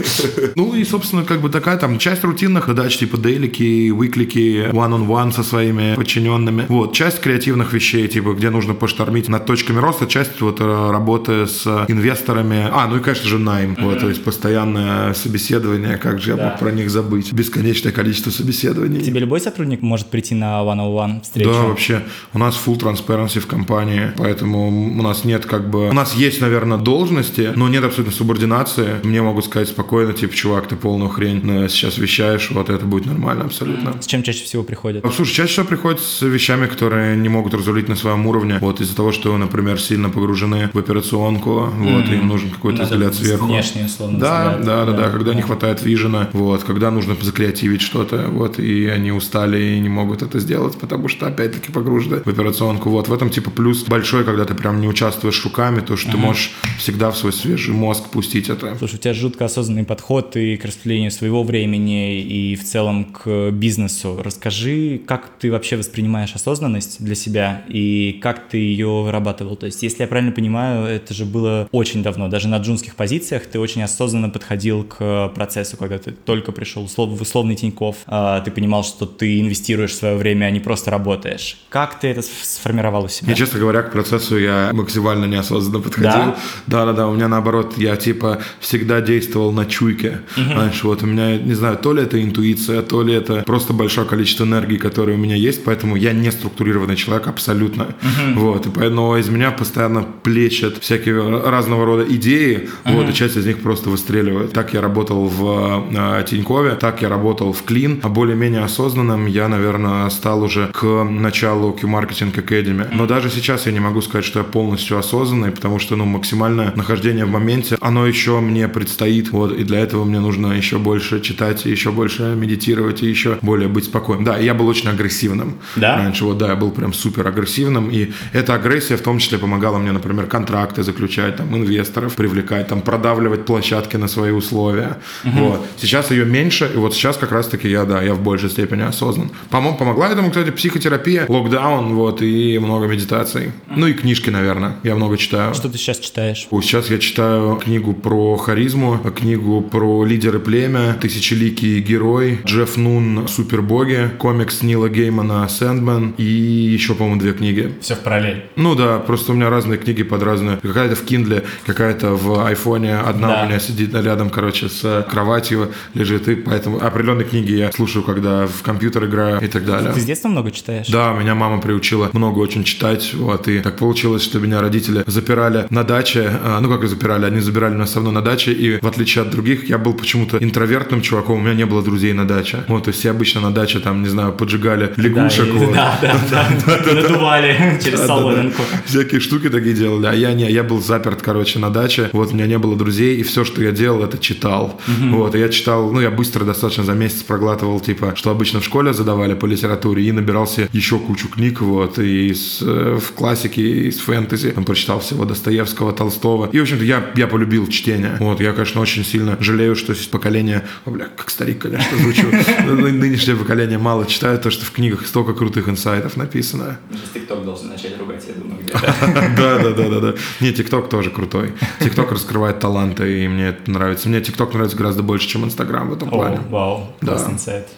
[0.54, 5.42] Ну и, собственно, как бы такая там часть рутинных задач, типа дейлики, выклики, one-on-one со
[5.42, 6.66] своими подчиненными.
[6.68, 11.46] Вот, часть креативных вещей, типа, где нужно поштормить над точками роста, часть вот э, работы
[11.46, 12.68] с инвесторами.
[12.72, 13.76] А, ну и, конечно же, найм.
[13.78, 17.32] Вот, то есть постоянное собеседование, как же я мог про них забыть.
[17.32, 19.00] Бесконечное количество собеседований.
[19.00, 21.50] Тебе любой сотрудник может прийти на one-on-one встречу?
[21.50, 22.02] Да, вообще.
[22.32, 25.88] У нас full transparency в компании, поэтому у нас нет как бы...
[25.88, 29.00] У нас есть, наверное, должности, но нет абсолютно субординации.
[29.02, 33.06] Мне могут сказать спокойно, спокойно, типа, чувак, ты полную хрень сейчас вещаешь, вот это будет
[33.06, 34.00] нормально абсолютно.
[34.00, 35.04] С чем чаще всего приходят?
[35.14, 38.94] Слушай, чаще всего приходят с вещами, которые не могут разрулить на своем уровне, вот из-за
[38.96, 43.46] того, что, например, сильно погружены в операционку, вот, им нужен какой-то Надо взгляд сверху.
[43.46, 44.18] Внешне, условно.
[44.18, 45.34] Да, да, да, да, когда да.
[45.34, 50.22] не хватает вижена, вот, когда нужно закреативить что-то, вот, и они устали и не могут
[50.22, 54.44] это сделать, потому что, опять-таки, погружены в операционку, вот, в этом, типа, плюс большой, когда
[54.44, 58.48] ты прям не участвуешь руками, то, что ты можешь всегда в свой свежий мозг пустить
[58.48, 58.76] это.
[58.78, 59.95] Слушай, у тебя жутко осознанный подход
[60.36, 64.20] и к распределению своего времени, и в целом к бизнесу.
[64.22, 69.56] Расскажи, как ты вообще воспринимаешь осознанность для себя, и как ты ее вырабатывал?
[69.56, 73.46] То есть, если я правильно понимаю, это же было очень давно, даже на джунских позициях
[73.46, 78.50] ты очень осознанно подходил к процессу, когда ты только пришел в условный Тиньков, а, ты
[78.50, 81.58] понимал, что ты инвестируешь свое время, а не просто работаешь.
[81.68, 83.30] Как ты это сформировал у себя?
[83.30, 86.10] Я, честно говоря, к процессу я максимально неосознанно подходил.
[86.10, 86.36] Да?
[86.66, 90.20] Да-да-да, у меня наоборот, я типа всегда действовал на чуйке.
[90.36, 90.52] Угу.
[90.52, 94.06] Знаешь, вот у меня, не знаю, то ли это интуиция, то ли это просто большое
[94.06, 97.84] количество энергии, которое у меня есть, поэтому я не структурированный человек абсолютно.
[97.84, 98.40] Угу.
[98.40, 102.94] Вот, и поэтому из меня постоянно плечат всякие разного рода идеи, угу.
[102.94, 104.52] вот, и часть из них просто выстреливает.
[104.52, 109.48] Так я работал в э, Тинькове, так я работал в Клин, а более-менее осознанным я,
[109.48, 112.88] наверное, стал уже к началу Q-Marketing Academy.
[112.92, 116.72] Но даже сейчас я не могу сказать, что я полностью осознанный, потому что, ну, максимальное
[116.76, 121.20] нахождение в моменте, оно еще мне предстоит, вот, и для этого мне нужно еще больше
[121.20, 124.24] читать, еще больше медитировать, и еще более быть спокойным.
[124.24, 125.58] Да, я был очень агрессивным.
[125.76, 125.96] Да?
[125.96, 129.78] Раньше, вот, да, я был прям супер агрессивным, и эта агрессия в том числе помогала
[129.78, 134.98] мне, например, контракты заключать, там, инвесторов привлекать, там, продавливать площадки на свои условия.
[135.24, 135.38] Угу.
[135.38, 135.66] Вот.
[135.76, 139.30] Сейчас ее меньше, и вот сейчас как раз-таки я, да, я в большей степени осознан.
[139.50, 143.52] По-моему, помогла этому, кстати, психотерапия, локдаун, вот, и много медитаций.
[143.68, 144.76] Ну и книжки, наверное.
[144.82, 145.54] Я много читаю.
[145.54, 146.46] Что ты сейчас читаешь?
[146.50, 154.10] Сейчас я читаю книгу про харизму, книгу про лидеры племя, тысячеликий герой, Джефф Нун, супербоги,
[154.18, 157.74] комикс Нила Геймана Сэндмен и еще, по-моему, две книги.
[157.80, 158.44] Все в параллель?
[158.56, 160.58] Ну да, просто у меня разные книги под разные.
[160.58, 162.96] Какая-то в Kindle, какая-то в айфоне.
[162.96, 163.42] Одна да.
[163.42, 166.28] у меня сидит рядом, короче, с кроватью лежит.
[166.28, 169.92] И поэтому определенные книги я слушаю, когда в компьютер играю и так далее.
[169.92, 170.88] Ты с детства много читаешь?
[170.88, 173.14] Да, меня мама приучила много очень читать.
[173.14, 176.30] Вот, и так получилось, что меня родители запирали на даче.
[176.44, 178.52] А, ну, как и запирали, они забирали меня со мной на даче.
[178.52, 181.38] И в отличие от других, я был почему-то интровертным чуваком.
[181.38, 182.64] У меня не было друзей на даче.
[182.68, 185.46] Вот, то есть все обычно на даче, там, не знаю, поджигали лягушек.
[185.76, 186.48] Да, да, да,
[186.84, 188.62] да, надували через соломинку.
[188.84, 190.06] Всякие штуки такие делали.
[190.06, 192.08] А я не, я был заперт, короче, на даче.
[192.12, 193.16] Вот, у меня не было друзей.
[193.16, 194.80] И все, что я делал, это читал.
[194.86, 198.92] Вот, я читал, ну, я быстро достаточно за месяц проглатывал, типа, что обычно в школе
[198.92, 200.04] задавали по литературе.
[200.04, 204.50] И набирался еще кучу книг, вот, и из, э, в классике, и из фэнтези.
[204.50, 206.48] Там прочитал всего Достоевского, Толстого.
[206.52, 208.16] И, в общем-то, я, я полюбил чтение.
[208.20, 212.30] Вот, я, конечно, очень сильно жалею, что поколение, о, бля, как старик, конечно, звучу,
[212.66, 216.78] нынешнее поколение мало читает то, что в книгах столько крутых инсайтов написано.
[216.90, 218.58] Сейчас ТикТок должен начать ругать, я думаю,
[219.36, 220.14] Да, да, да, да, да.
[220.40, 221.52] Не, ТикТок тоже крутой.
[221.80, 224.08] ТикТок раскрывает таланты, и мне это нравится.
[224.08, 226.40] Мне ТикТок нравится гораздо больше, чем Инстаграм в этом плане.
[226.50, 227.68] Вау, классный инсайт.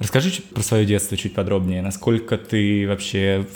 [0.00, 1.82] Расскажи про свое детство чуть подробнее.
[1.82, 3.46] Насколько ты вообще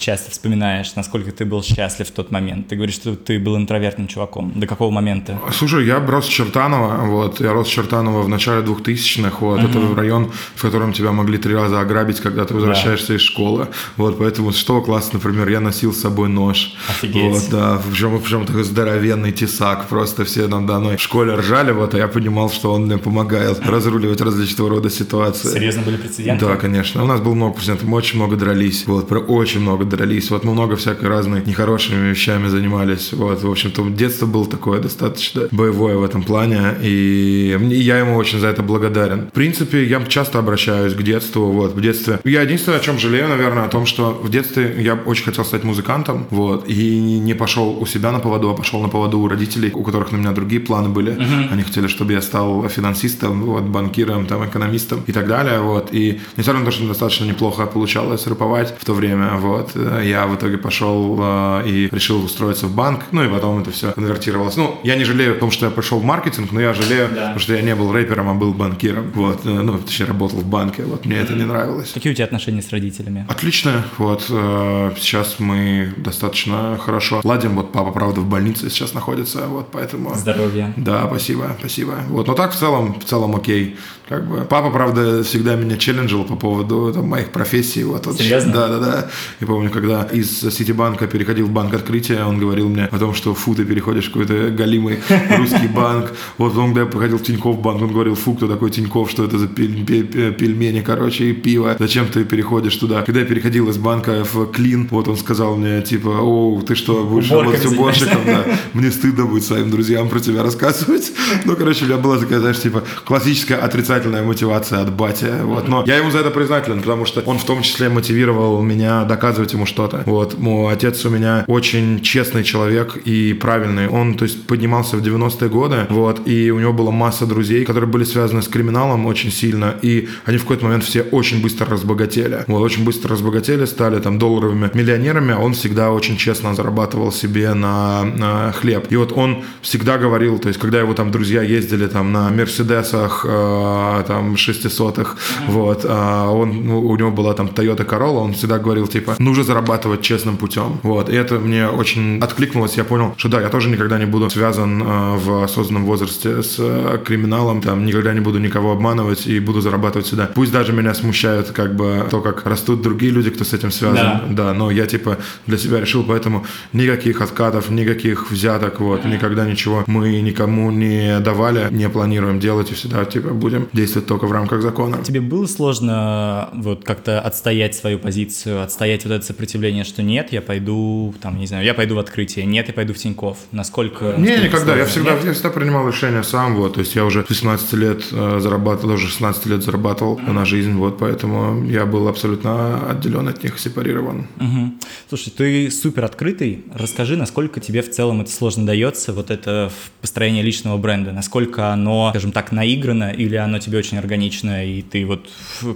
[0.00, 2.68] часто вспоминаешь, насколько ты был счастлив в тот момент?
[2.68, 4.52] Ты говоришь, что ты был интровертным чуваком.
[4.56, 5.38] До какого момента?
[5.52, 9.70] Слушай, я рос в Чертаново, вот, я рос в Чертаново в начале 2000-х, вот, uh-huh.
[9.70, 13.14] это район, в котором тебя могли три раза ограбить, когда ты возвращаешься да.
[13.14, 16.74] из школы, вот, поэтому с шестого класса, например, я носил с собой нож.
[16.88, 17.32] Офигеть.
[17.32, 21.94] Вот, да, причем, причем такой здоровенный тесак, просто все надо мной в школе ржали, вот,
[21.94, 25.48] а я понимал, что он мне помогает разруливать различного рода ситуации.
[25.52, 26.46] Серьезно были прецеденты?
[26.46, 27.04] Да, конечно.
[27.04, 30.30] У нас было много прецедентов, мы очень много дрались, вот, про очень много дрались.
[30.30, 33.12] Вот мы много всякой разной нехорошими вещами занимались.
[33.12, 38.38] Вот, в общем-то, детство было такое достаточно боевое в этом плане, и я ему очень
[38.38, 39.26] за это благодарен.
[39.28, 42.20] В принципе, я часто обращаюсь к детству, вот, в детстве.
[42.24, 45.64] Я единственное, о чем жалею, наверное, о том, что в детстве я очень хотел стать
[45.64, 49.70] музыкантом, вот, и не пошел у себя на поводу, а пошел на поводу у родителей,
[49.74, 51.12] у которых на меня другие планы были.
[51.12, 51.52] Uh-huh.
[51.52, 55.88] Они хотели, чтобы я стал финансистом, вот, банкиром, там, экономистом и так далее, вот.
[55.92, 60.26] И несмотря на то, что достаточно неплохо получалось рэповать в то время, вот, я я
[60.26, 64.56] в итоге пошел э, и решил устроиться в банк, ну и потом это все конвертировалось.
[64.56, 67.20] Ну, я не жалею о том, что я пошел в маркетинг, но я жалею, да.
[67.20, 69.10] потому что я не был рэпером, а был банкиром.
[69.14, 71.92] Вот, э, ну, точнее, работал в банке, вот, мне это не нравилось.
[71.92, 73.26] Какие у тебя отношения с родителями?
[73.28, 79.46] Отлично, вот, э, сейчас мы достаточно хорошо ладим, вот папа, правда, в больнице сейчас находится,
[79.46, 80.14] вот, поэтому...
[80.14, 80.72] Здоровья.
[80.76, 81.94] Да, спасибо, спасибо.
[82.08, 83.76] Вот, но так в целом, в целом окей.
[84.10, 87.84] Как бы, папа, правда, всегда меня челленджил по поводу там, моих профессий.
[87.84, 88.52] Вот, вот, Серьезно?
[88.52, 89.10] Да, да, да.
[89.38, 93.34] Я помню, когда из Ситибанка переходил в банк открытия, он говорил мне о том, что
[93.34, 94.98] фу, ты переходишь в какой-то галимый
[95.38, 96.10] русский банк.
[96.38, 99.24] Вот он, когда я приходил в Тинькофф банк, он говорил, фу, кто такой Тинькофф, что
[99.26, 101.76] это за пельмени, короче, и пиво.
[101.78, 103.02] Зачем ты переходишь туда?
[103.02, 107.04] Когда я переходил из банка в Клин, вот он сказал мне, типа, о, ты что,
[107.04, 108.22] будешь работать уборщиком?
[108.26, 108.44] Да.
[108.74, 111.12] Мне стыдно будет своим друзьям про тебя рассказывать.
[111.44, 115.26] Ну, короче, у меня была такая, знаешь, типа, классическая отрицательная мотивация от бати.
[115.42, 115.68] Вот.
[115.68, 119.52] Но я ему за это признателен, потому что он в том числе мотивировал меня доказывать
[119.52, 120.02] ему что-то.
[120.06, 120.38] Вот.
[120.38, 123.88] Мой отец у меня очень честный человек и правильный.
[123.88, 127.88] Он, то есть, поднимался в 90-е годы, вот, и у него была масса друзей, которые
[127.88, 132.44] были связаны с криминалом очень сильно, и они в какой-то момент все очень быстро разбогатели.
[132.46, 138.04] Вот, очень быстро разбогатели, стали там долларовыми миллионерами, он всегда очень честно зарабатывал себе на,
[138.04, 138.86] на хлеб.
[138.90, 143.24] И вот он всегда говорил, то есть, когда его там друзья ездили там на Мерседесах,
[143.28, 145.16] э, там, 600-х,
[145.48, 149.44] вот, э, он, ну, у него была там Toyota Corolla, он всегда говорил, типа, нужно
[149.44, 150.78] зарабатывать честным путем.
[150.82, 154.30] Вот, и это мне очень откликнулось, я понял, что да, я тоже никогда не буду
[154.30, 159.40] связан э, в осознанном возрасте с э, криминалом, там, никогда не буду никого обманывать и
[159.40, 160.30] буду зарабатывать сюда.
[160.34, 163.96] Пусть даже меня смущает, как бы, то, как растут другие люди, кто с этим связан,
[163.96, 169.46] да, да но я, типа, для себя решил, поэтому никаких откатов, никаких взяток, вот, никогда
[169.46, 174.32] ничего мы никому не давали, не планируем делать и всегда, типа, будем действовать только в
[174.32, 174.98] рамках закона.
[175.02, 180.42] Тебе было сложно вот как-то отстоять свою позицию, отстоять вот это сопротивление, что нет, я
[180.42, 183.38] пойду, там, не знаю, я пойду в открытие, нет, я пойду в Тиньков.
[183.52, 184.14] Насколько...
[184.18, 187.72] Не, никогда, я всегда, я всегда принимал решения сам, вот, то есть я уже 18
[187.74, 190.32] лет э, зарабатывал, уже 16 лет зарабатывал mm-hmm.
[190.32, 194.26] на жизнь, вот, поэтому я был абсолютно отделен от них, сепарирован.
[194.38, 194.70] Mm-hmm.
[195.08, 200.42] Слушай, ты супер открытый, расскажи, насколько тебе в целом это сложно дается, вот это построение
[200.42, 205.28] личного бренда, насколько оно, скажем так, наиграно или оно тебе очень органично, и ты вот,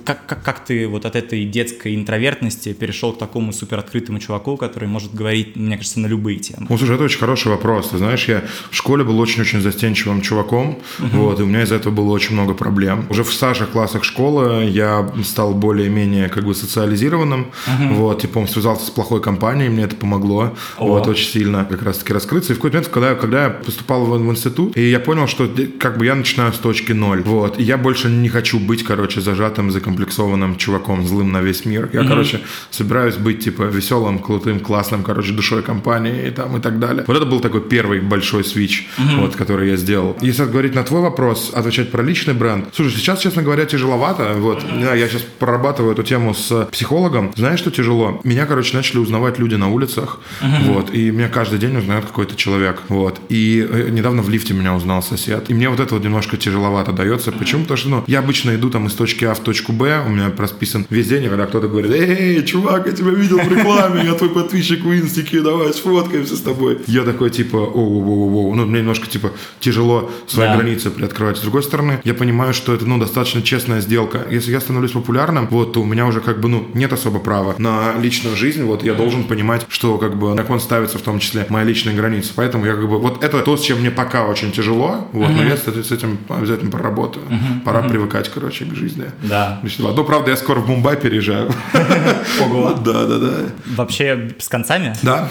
[0.04, 4.56] как, как, как ты вот от этой детской интровертности перешел к такому супер открытому чуваку,
[4.56, 6.66] который может говорить, мне кажется, на любые темы?
[6.68, 10.78] Ну, слушай, это очень хороший вопрос, ты знаешь, я в школе был очень-очень застенчивым чуваком,
[10.98, 11.16] uh-huh.
[11.16, 13.06] вот, и у меня из-за этого было очень много проблем.
[13.10, 17.94] Уже в старших классах школы я стал более-менее как бы социализированным, uh-huh.
[17.94, 20.88] вот, типа, он связался с плохой компанией, мне это помогло, oh.
[20.88, 22.52] вот, очень сильно как раз-таки раскрыться.
[22.52, 25.48] И в какой-то момент, когда, когда я поступал в, в институт, и я понял, что
[25.78, 29.20] как бы я начинаю с точки ноль, вот, и я больше не хочу быть, короче,
[29.20, 31.90] зажатым, закомплексованным чуваком, злым на весь мир.
[31.92, 32.08] Я, uh-huh.
[32.08, 37.04] короче, собираюсь быть, типа, веселым, крутым, классным, короче, душой компании и там и так далее.
[37.06, 39.20] Вот это был такой первый большой свич, uh-huh.
[39.20, 40.16] вот, который я сделал.
[40.20, 42.68] Если говорить на твой вопрос, отвечать про личный бренд.
[42.74, 44.34] Слушай, сейчас, честно говоря, тяжеловато.
[44.36, 44.98] Вот, uh-huh.
[44.98, 47.32] я сейчас прорабатываю эту тему с психологом.
[47.36, 48.20] Знаешь, что тяжело?
[48.24, 50.72] Меня, короче, начали узнавать люди на улицах, uh-huh.
[50.72, 53.20] вот, и меня каждый день узнает какой-то человек, вот.
[53.28, 55.50] И э, недавно в лифте меня узнал сосед.
[55.50, 57.32] И мне вот это вот немножко тяжеловато дается.
[57.32, 57.63] Почему?
[57.64, 60.32] Потому что, ну, я обычно иду там из точки А в точку Б, у меня
[60.36, 64.30] расписан весь день, когда кто-то говорит, эй, чувак, я тебя видел в рекламе, я твой
[64.30, 66.78] подписчик в инстике, давай сфоткаемся с тобой.
[66.86, 70.56] Я такой, типа, оу-оу-оу, ну, мне немножко, типа, тяжело свои да.
[70.56, 71.38] границы приоткрывать.
[71.38, 74.26] С другой стороны, я понимаю, что это, ну, достаточно честная сделка.
[74.30, 77.54] Если я становлюсь популярным, вот, то у меня уже, как бы, ну, нет особо права
[77.58, 81.18] на личную жизнь, вот, я должен понимать, что, как бы, на кон ставится в том
[81.18, 82.32] числе моя личная граница.
[82.34, 85.36] Поэтому я, как бы, вот это то, с чем мне пока очень тяжело, вот, uh-huh.
[85.36, 87.24] но я с этим обязательно проработаю.
[87.28, 87.53] Uh-huh.
[87.64, 89.06] Пора привыкать, короче, к жизни.
[89.22, 89.60] Да.
[89.78, 91.50] Ну, правда, я скоро в Мумбай переезжаю.
[92.42, 92.74] Ого.
[92.84, 93.32] Да, да, да.
[93.76, 94.94] Вообще с концами?
[95.02, 95.28] Да.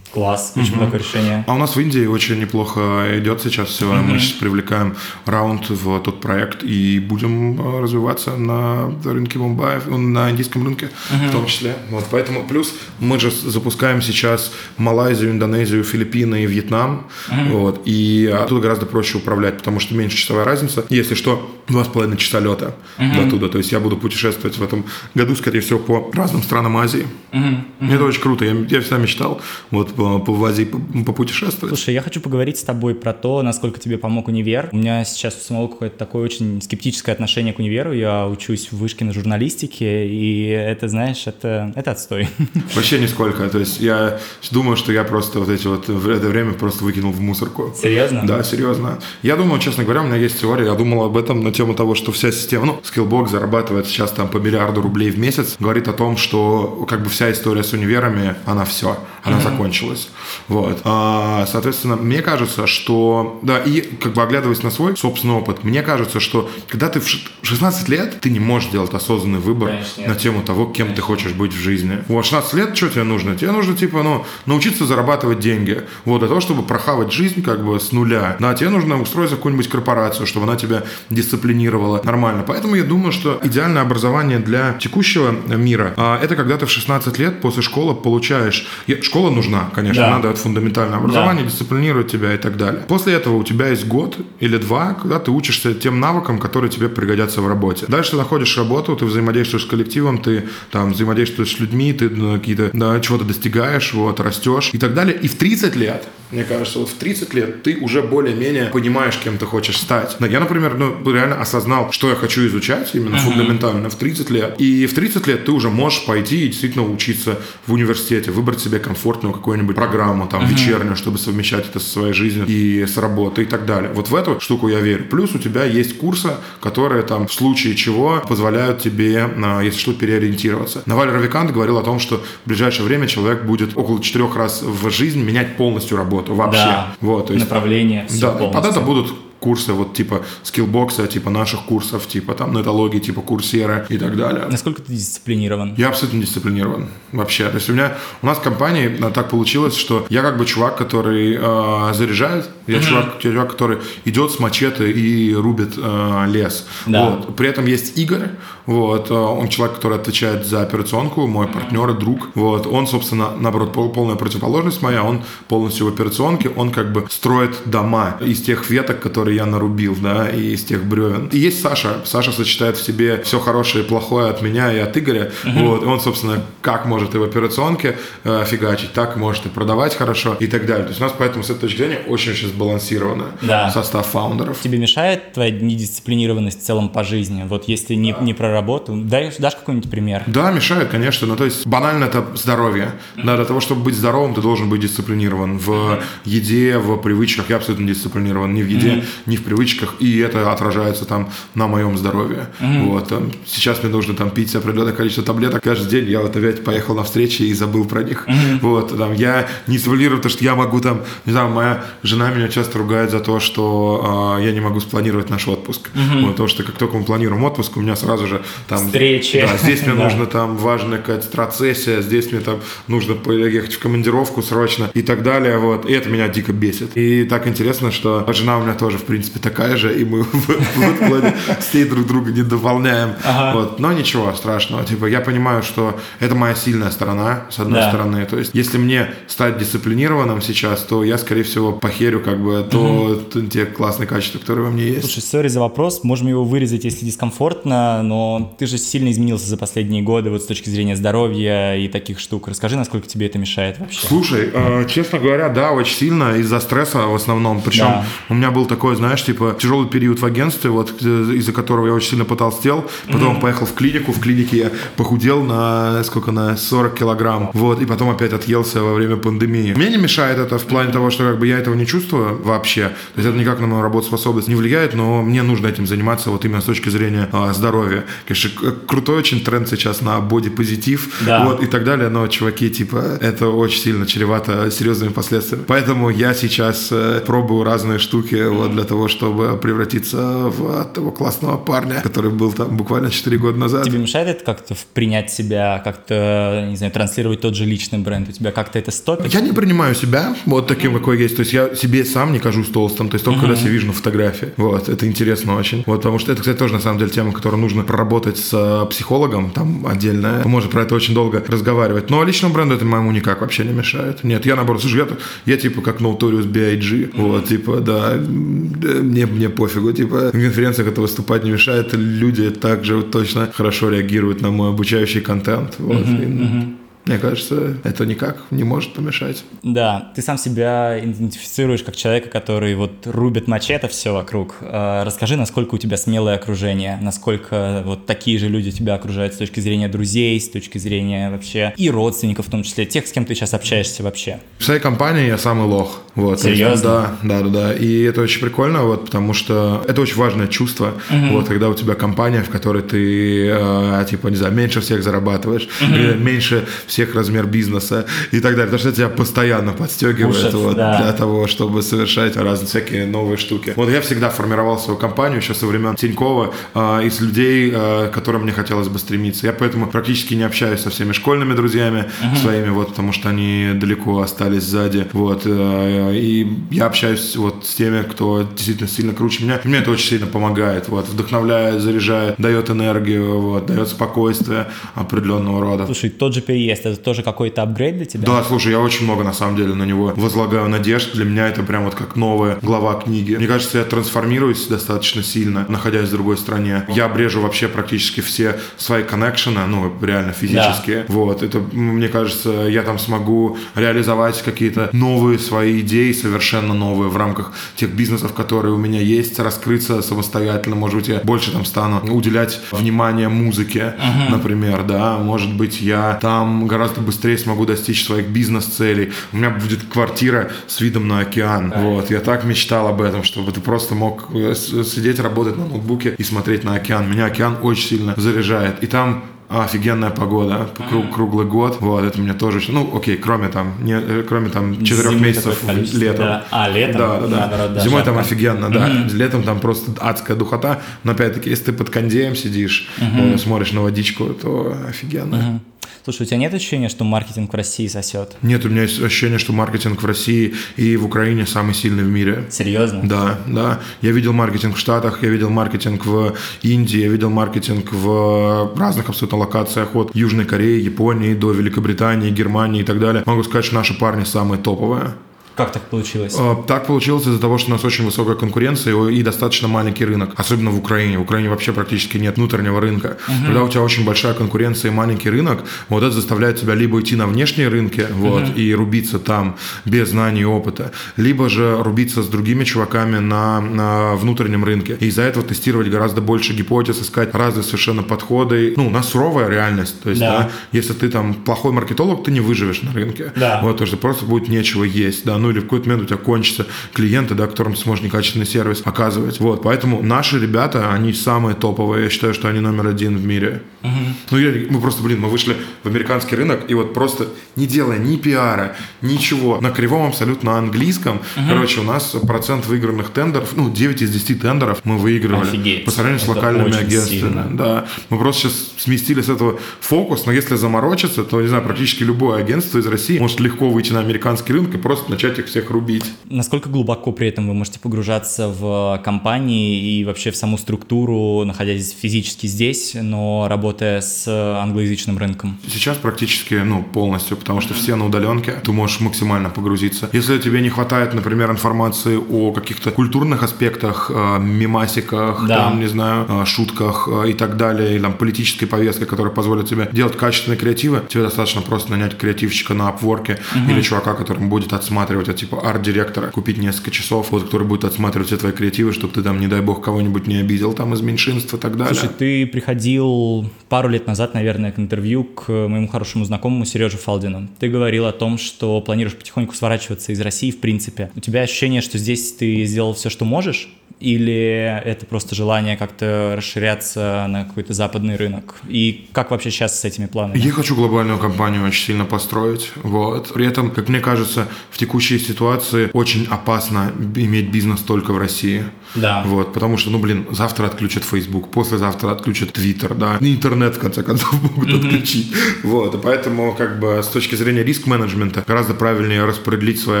[0.12, 0.82] Класс, очень угу.
[0.82, 1.44] много решения.
[1.46, 3.86] А у нас в Индии очень неплохо идет сейчас все.
[3.86, 4.02] Угу.
[4.02, 9.98] Мы сейчас привлекаем раунд в тот проект и будем э, развиваться на рынке Мумбаи, ну,
[9.98, 11.28] на индийском рынке угу.
[11.28, 11.76] в том числе.
[11.90, 17.06] Вот, поэтому плюс мы же запускаем сейчас Малайзию, Индонезию, Филиппины и Вьетнам.
[17.28, 17.58] Угу.
[17.58, 20.86] Вот, и оттуда гораздо проще управлять, потому что меньше часовая разница.
[20.88, 23.14] Если что, два с половиной часа лета угу.
[23.14, 23.48] до туда.
[23.48, 27.06] То есть я буду путешествовать в этом году, скорее всего, по разным странам Азии.
[27.32, 27.44] Угу.
[27.80, 27.92] Угу.
[27.92, 28.44] Это очень круто.
[28.44, 29.40] Я, я всегда мечтал.
[29.70, 30.70] Вот повозить,
[31.04, 31.76] попутешествовать.
[31.76, 34.68] Слушай, я хочу поговорить с тобой про то, насколько тебе помог универ.
[34.72, 37.92] У меня сейчас у самого какое-то такое очень скептическое отношение к универу.
[37.92, 42.28] Я учусь в вышке на журналистике, и это, знаешь, это, это отстой.
[42.74, 43.48] Вообще нисколько.
[43.48, 47.12] То есть я думаю, что я просто вот эти вот в это время просто выкинул
[47.12, 47.74] в мусорку.
[47.80, 48.22] Серьезно?
[48.26, 48.98] Да, серьезно.
[49.22, 51.94] Я думаю, честно говоря, у меня есть теория, я думал об этом на тему того,
[51.94, 55.92] что вся система, ну, Skillbox зарабатывает сейчас там по миллиарду рублей в месяц, говорит о
[55.92, 59.42] том, что как бы вся история с универами, она все, она mm-hmm.
[59.42, 60.10] закончилась закончилось.
[60.48, 60.80] Вот.
[60.84, 63.38] А, соответственно, мне кажется, что...
[63.42, 67.06] Да, и как бы оглядываясь на свой собственный опыт, мне кажется, что когда ты в
[67.42, 70.96] 16 лет, ты не можешь делать осознанный выбор Конечно, на тему того, кем Конечно.
[70.96, 71.98] ты хочешь быть в жизни.
[72.08, 73.36] Вот 16 лет, что тебе нужно?
[73.36, 75.82] Тебе нужно, типа, ну, научиться зарабатывать деньги.
[76.04, 78.36] Вот, для того, чтобы прохавать жизнь как бы с нуля.
[78.40, 82.44] Да, тебе нужно устроиться в какую-нибудь корпорацию, чтобы она тебя дисциплинировала нормально.
[82.46, 87.18] Поэтому я думаю, что идеальное образование для текущего мира а, это когда ты в 16
[87.18, 88.66] лет после школы получаешь...
[89.02, 90.08] Школа нужна, конечно, да.
[90.14, 91.50] она дает фундаментальное образование, да.
[91.50, 92.82] дисциплинирует тебя и так далее.
[92.88, 96.88] После этого у тебя есть год или два, когда ты учишься тем навыкам, которые тебе
[96.88, 97.86] пригодятся в работе.
[97.88, 102.38] Дальше ты находишь работу, ты взаимодействуешь с коллективом, ты там взаимодействуешь с людьми, ты ну,
[102.38, 105.16] какие-то да, чего-то достигаешь, вот, растешь и так далее.
[105.20, 109.38] И в 30 лет, мне кажется, вот в 30 лет ты уже более-менее понимаешь, кем
[109.38, 110.16] ты хочешь стать.
[110.20, 113.20] Я, например, ну, реально осознал, что я хочу изучать именно uh-huh.
[113.20, 114.54] фундаментально в 30 лет.
[114.58, 118.78] И в 30 лет ты уже можешь пойти и действительно учиться в университете, выбрать себе
[118.78, 120.50] комфортную какую-нибудь программу, там, uh-huh.
[120.50, 123.90] вечернюю, чтобы совмещать это со своей жизнью и с работой и так далее.
[123.94, 125.04] Вот в эту штуку я верю.
[125.04, 129.94] Плюс у тебя есть курсы, которые там в случае чего позволяют тебе, а, если что,
[129.94, 130.82] переориентироваться.
[130.84, 134.90] Наваль Равикант говорил о том, что в ближайшее время человек будет около четырех раз в
[134.90, 136.64] жизнь менять полностью работу вообще.
[136.64, 138.06] Да, вот, то есть, направление.
[138.20, 143.20] Да, под это будут курсы вот типа скиллбокса, типа наших курсов, типа там нетологии, типа
[143.20, 144.46] курсера и так далее.
[144.50, 145.74] Насколько ты дисциплинирован?
[145.76, 147.48] Я абсолютно дисциплинирован вообще.
[147.48, 150.44] То есть у меня, у нас в компании а, так получилось, что я как бы
[150.44, 152.82] чувак, который э, заряжает, я mm-hmm.
[152.82, 156.66] чувак, чувак, который идет с мачете и рубит э, лес.
[156.86, 157.10] Да.
[157.10, 157.36] Вот.
[157.36, 158.30] При этом есть Игорь,
[158.68, 162.28] вот, он человек, который отвечает за операционку, мой партнер и друг.
[162.34, 167.62] Вот, он, собственно, наоборот, полная противоположность моя, он полностью в операционке, он как бы строит
[167.64, 171.28] дома из тех веток, которые я нарубил, да, и из тех бревен.
[171.32, 172.02] И есть Саша.
[172.04, 175.32] Саша сочетает в себе все хорошее и плохое от меня и от Игоря.
[175.44, 175.58] Угу.
[175.60, 175.82] Вот.
[175.82, 180.36] И он, собственно, как может и в операционке э, фигачить, так может и продавать хорошо
[180.38, 180.84] и так далее.
[180.84, 183.70] То есть у нас поэтому с этой точки зрения очень-очень сбалансированно да.
[183.70, 184.60] состав фаундеров.
[184.60, 187.44] Тебе мешает твоя недисциплинированность в целом по жизни?
[187.48, 190.24] Вот если не, не про работу, дай, дашь какой-нибудь пример?
[190.26, 191.26] Да, мешает, конечно.
[191.26, 192.92] Ну, то есть банально это здоровье.
[193.16, 197.50] Да, для того, чтобы быть здоровым, ты должен быть дисциплинирован в еде, в привычках.
[197.50, 201.96] Я абсолютно дисциплинирован не в еде, не в привычках, и это отражается там на моем
[201.96, 202.48] здоровье.
[202.60, 202.84] Mm-hmm.
[202.86, 203.12] Вот,
[203.46, 206.10] сейчас мне нужно там пить определенное количество таблеток каждый день.
[206.10, 208.26] Я вот опять поехал на встречи и забыл про них.
[208.26, 208.58] Mm-hmm.
[208.62, 212.48] Вот, там, я не симулирую то, что я могу там, не знаю, моя жена меня
[212.48, 215.90] часто ругает за то, что э, я не могу спланировать наш отпуск.
[215.94, 216.20] Mm-hmm.
[216.22, 218.86] Вот, потому что как только мы планируем отпуск, у меня сразу же там...
[218.86, 219.40] Встречи.
[219.40, 224.42] Да, здесь мне нужно там важная какая-то страцессия, здесь мне там нужно поехать в командировку
[224.42, 225.58] срочно и так далее.
[225.58, 226.96] Вот, и это меня дико бесит.
[226.96, 231.08] И так интересно, что жена у меня тоже в принципе, такая же, и мы в
[231.08, 233.14] плане с друг друга не дополняем.
[233.54, 233.78] Вот.
[233.78, 234.84] Но ничего страшного.
[234.84, 238.26] Типа, я понимаю, что это моя сильная сторона, с одной стороны.
[238.26, 243.22] То есть, если мне стать дисциплинированным сейчас, то я, скорее всего, похерю как бы то,
[243.50, 245.02] те классные качества, которые во мне есть.
[245.02, 249.56] Слушай, сори за вопрос, можем его вырезать, если дискомфортно, но ты же сильно изменился за
[249.56, 252.48] последние годы вот с точки зрения здоровья и таких штук.
[252.48, 254.06] Расскажи, насколько тебе это мешает вообще?
[254.06, 257.60] Слушай, э, честно говоря, да, очень сильно из-за стресса в основном.
[257.62, 258.04] Причем да.
[258.28, 261.04] у меня был такой, знаешь, типа тяжелый период в агентстве, вот э,
[261.36, 262.88] из-за которого я очень сильно потолстел.
[263.06, 263.40] Потом mm-hmm.
[263.40, 267.50] поехал в клинику, в клинике я похудел на сколько на 40 килограмм.
[267.54, 269.72] Вот, и потом опять отъелся во время пандемии.
[269.74, 272.88] Мне не мешает это в плане того, что как бы я этого не чувствую вообще.
[272.88, 276.44] То есть это никак на мою работоспособность не влияет, но мне нужно этим заниматься вот
[276.44, 278.04] именно с точки зрения а, здоровья.
[278.26, 278.50] Конечно,
[278.86, 281.44] крутой очень тренд сейчас на бодипозитив да.
[281.44, 285.64] вот, и так далее, но, чуваки, типа, это очень сильно чревато серьезными последствиями.
[285.66, 291.56] Поэтому я сейчас э, пробую разные штуки вот, для того, чтобы превратиться в того классного
[291.56, 293.84] парня, который был там буквально 4 года назад.
[293.84, 298.28] Тебе мешает это как-то принять себя, как-то, не знаю, транслировать тот же личный бренд?
[298.28, 299.32] У тебя как-то это стопит?
[299.32, 301.36] Я не принимаю себя вот таким, какой есть.
[301.36, 303.08] То есть я себе сам не кажусь толстым.
[303.08, 303.42] То есть только uh-huh.
[303.42, 304.48] когда себя вижу на фотографии.
[304.56, 305.82] Вот, это интересно очень.
[305.86, 308.07] Вот, потому что это, кстати, тоже на самом деле тема, которую нужно проработать
[308.38, 310.42] с э, психологом, там отдельно.
[310.44, 312.10] Можно про это очень долго разговаривать.
[312.10, 314.24] Но личному бренду это моему никак вообще не мешает.
[314.24, 315.06] Нет, я наоборот, слушай, я,
[315.46, 317.10] я типа как Notorious B.I.G.
[317.14, 323.02] Вот, типа, да, мне, мне пофигу, типа, на конференциях это выступать не мешает, люди также
[323.02, 325.74] точно хорошо реагируют на мой обучающий контент.
[325.78, 325.96] Вот.
[325.96, 326.77] Uh-huh, uh-huh.
[327.08, 329.42] Мне кажется, это никак не может помешать.
[329.62, 334.56] Да, ты сам себя идентифицируешь как человека, который вот рубит мачете все вокруг.
[334.60, 339.38] А, расскажи, насколько у тебя смелое окружение, насколько вот такие же люди тебя окружают с
[339.38, 343.24] точки зрения друзей, с точки зрения вообще и родственников в том числе, тех, с кем
[343.24, 344.40] ты сейчас общаешься вообще.
[344.58, 346.02] В своей компании я самый лох.
[346.18, 346.82] Вот, Серьезно?
[346.82, 347.72] Да, да, да, да.
[347.74, 351.26] И это очень прикольно, вот, потому что это очень важное чувство, угу.
[351.34, 355.68] вот, когда у тебя компания, в которой ты, э, типа, не знаю, меньше всех зарабатываешь,
[355.80, 355.94] угу.
[355.94, 358.64] или меньше всех размер бизнеса и так далее.
[358.64, 361.00] Потому что тебя постоянно подстегивает Пушит, вот, да.
[361.00, 363.74] для того, чтобы совершать разные всякие новые штуки.
[363.76, 368.14] Вот я всегда формировал свою компанию еще со времен Тинькова э, из людей, э, к
[368.14, 369.46] которым мне хотелось бы стремиться.
[369.46, 372.36] Я поэтому практически не общаюсь со всеми школьными друзьями угу.
[372.36, 375.06] своими, вот, потому что они далеко остались сзади.
[375.12, 379.56] Вот, э, и я общаюсь вот с теми, кто действительно сильно круче меня.
[379.64, 385.60] И мне это очень сильно помогает, вот, вдохновляет, заряжает, дает энергию, вот, дает спокойствие определенного
[385.60, 385.86] рода.
[385.86, 388.26] Слушай, тот же переезд, это тоже какой-то апгрейд для тебя?
[388.26, 391.14] Да, слушай, я очень много на самом деле на него возлагаю надежд.
[391.14, 393.36] Для меня это прям вот как новая глава книги.
[393.36, 396.84] Мне кажется, я трансформируюсь достаточно сильно, находясь в другой стране.
[396.88, 401.04] Я обрежу вообще практически все свои коннекшены, ну, реально физические.
[401.08, 401.14] Да.
[401.14, 407.16] Вот, это, мне кажется, я там смогу реализовать какие-то новые свои идеи, совершенно новые в
[407.16, 410.76] рамках тех бизнесов, которые у меня есть, раскрыться самостоятельно.
[410.76, 414.30] Может быть, я больше там стану уделять внимание музыке, uh-huh.
[414.30, 415.18] например, да.
[415.18, 419.12] Может быть, я там гораздо быстрее смогу достичь своих бизнес-целей.
[419.32, 421.72] У меня будет квартира с видом на океан.
[421.72, 421.94] Uh-huh.
[421.94, 426.14] Вот, я так мечтал об этом, чтобы ты просто мог э, сидеть, работать на ноутбуке
[426.16, 427.10] и смотреть на океан.
[427.10, 428.82] Меня океан очень сильно заряжает.
[428.82, 433.74] И там офигенная погода, круг, круглый год, вот, это мне тоже, ну, окей, кроме там,
[433.82, 435.62] не, э, кроме там четырех Зимы месяцев
[435.94, 436.24] летом.
[436.24, 436.44] Да.
[436.50, 436.98] А, летом?
[436.98, 437.36] Да, да, да.
[437.36, 438.10] Наоборот, да Зимой жарко.
[438.10, 439.14] там офигенно, да, mm-hmm.
[439.14, 443.38] летом там просто адская духота, но опять-таки, если ты под кондеем сидишь, mm-hmm.
[443.38, 445.34] смотришь на водичку, то офигенно.
[445.34, 445.77] Mm-hmm.
[446.04, 448.36] Слушай, у тебя нет ощущения, что маркетинг в России сосет?
[448.42, 452.08] Нет, у меня есть ощущение, что маркетинг в России и в Украине самый сильный в
[452.08, 452.46] мире.
[452.50, 453.00] Серьезно?
[453.02, 453.80] Да, да.
[454.02, 459.08] Я видел маркетинг в Штатах, я видел маркетинг в Индии, я видел маркетинг в разных
[459.08, 463.22] абсолютно локациях от Южной Кореи, Японии до Великобритании, Германии и так далее.
[463.26, 465.14] Могу сказать, что наши парни самые топовые.
[465.58, 466.34] Как так получилось?
[466.38, 470.30] А, так получилось из-за того, что у нас очень высокая конкуренция и достаточно маленький рынок,
[470.36, 471.18] особенно в Украине.
[471.18, 473.18] В Украине вообще практически нет внутреннего рынка.
[473.28, 473.44] Угу.
[473.46, 477.16] Когда у тебя очень большая конкуренция и маленький рынок, вот это заставляет тебя либо идти
[477.16, 478.52] на внешние рынки вот, угу.
[478.52, 484.14] и рубиться там без знаний и опыта, либо же рубиться с другими чуваками на, на
[484.14, 484.96] внутреннем рынке.
[485.00, 488.74] И из-за этого тестировать гораздо больше гипотез, искать разные совершенно подходы.
[488.76, 490.00] Ну, у нас суровая реальность.
[490.02, 490.38] То есть, да.
[490.38, 493.32] Да, если ты там плохой маркетолог, ты не выживешь на рынке.
[493.36, 493.60] Да.
[493.62, 495.24] Вот, потому что просто будет нечего есть.
[495.24, 498.04] Да, ну ну или в какой-то момент у тебя кончатся клиенты, да, которым ты сможешь
[498.04, 499.40] некачественный сервис оказывать.
[499.40, 503.62] Вот, поэтому наши ребята, они самые топовые, я считаю, что они номер один в мире.
[503.82, 503.90] Угу.
[504.32, 507.98] Ну, я, мы просто, блин, мы вышли в американский рынок, и вот просто не делая
[507.98, 511.46] ни пиара, ничего, на кривом абсолютно английском, угу.
[511.48, 515.48] короче, у нас процент выигранных тендеров, ну, 9 из 10 тендеров мы выигрывали.
[515.48, 515.84] Офигеть.
[515.86, 517.56] По сравнению с локальными агентствами.
[517.56, 517.86] Да.
[518.10, 522.38] Мы просто сейчас сместили с этого фокус, но если заморочиться, то, не знаю, практически любое
[522.38, 526.04] агентство из России может легко выйти на американский рынок и просто начать их всех рубить.
[526.24, 531.92] Насколько глубоко при этом вы можете погружаться в компании и вообще в саму структуру, находясь
[531.92, 535.58] физически здесь, но работая с англоязычным рынком?
[535.68, 540.08] Сейчас практически, ну, полностью, потому что все на удаленке, ты можешь максимально погрузиться.
[540.12, 545.56] Если тебе не хватает, например, информации о каких-то культурных аспектах, э, мемасиках, да.
[545.56, 549.68] там, не знаю, э, шутках э, и так далее, или там политической повестке, которая позволит
[549.68, 553.70] тебе делать качественные креативы, тебе достаточно просто нанять креативщика на Upwork угу.
[553.70, 558.28] или чувака, который будет отсматривать это типа арт-директора, купить несколько часов, вот, который будет отсматривать
[558.28, 561.54] все твои креативы, чтобы ты там, не дай бог, кого-нибудь не обидел там из меньшинств
[561.54, 561.94] и так далее.
[561.94, 567.48] Слушай, ты приходил пару лет назад, наверное, к интервью к моему хорошему знакомому Сереже Фалдину.
[567.58, 571.10] Ты говорил о том, что планируешь потихоньку сворачиваться из России, в принципе.
[571.16, 573.68] У тебя ощущение, что здесь ты сделал все, что можешь?
[574.00, 578.56] Или это просто желание как-то расширяться на какой-то западный рынок?
[578.68, 580.38] И как вообще сейчас с этими планами?
[580.38, 582.72] Я хочу глобальную компанию очень сильно построить.
[582.76, 583.32] Вот.
[583.32, 588.64] При этом, как мне кажется, в текущей ситуации очень опасно иметь бизнес только в России.
[588.94, 589.22] Да.
[589.26, 594.02] Вот, потому что, ну, блин, завтра отключат Facebook, послезавтра отключат Twitter, да, интернет, в конце
[594.02, 594.86] концов, могут mm-hmm.
[594.86, 595.32] отключить.
[595.62, 600.00] Вот, и поэтому, как бы, с точки зрения риск-менеджмента, гораздо правильнее распределить свои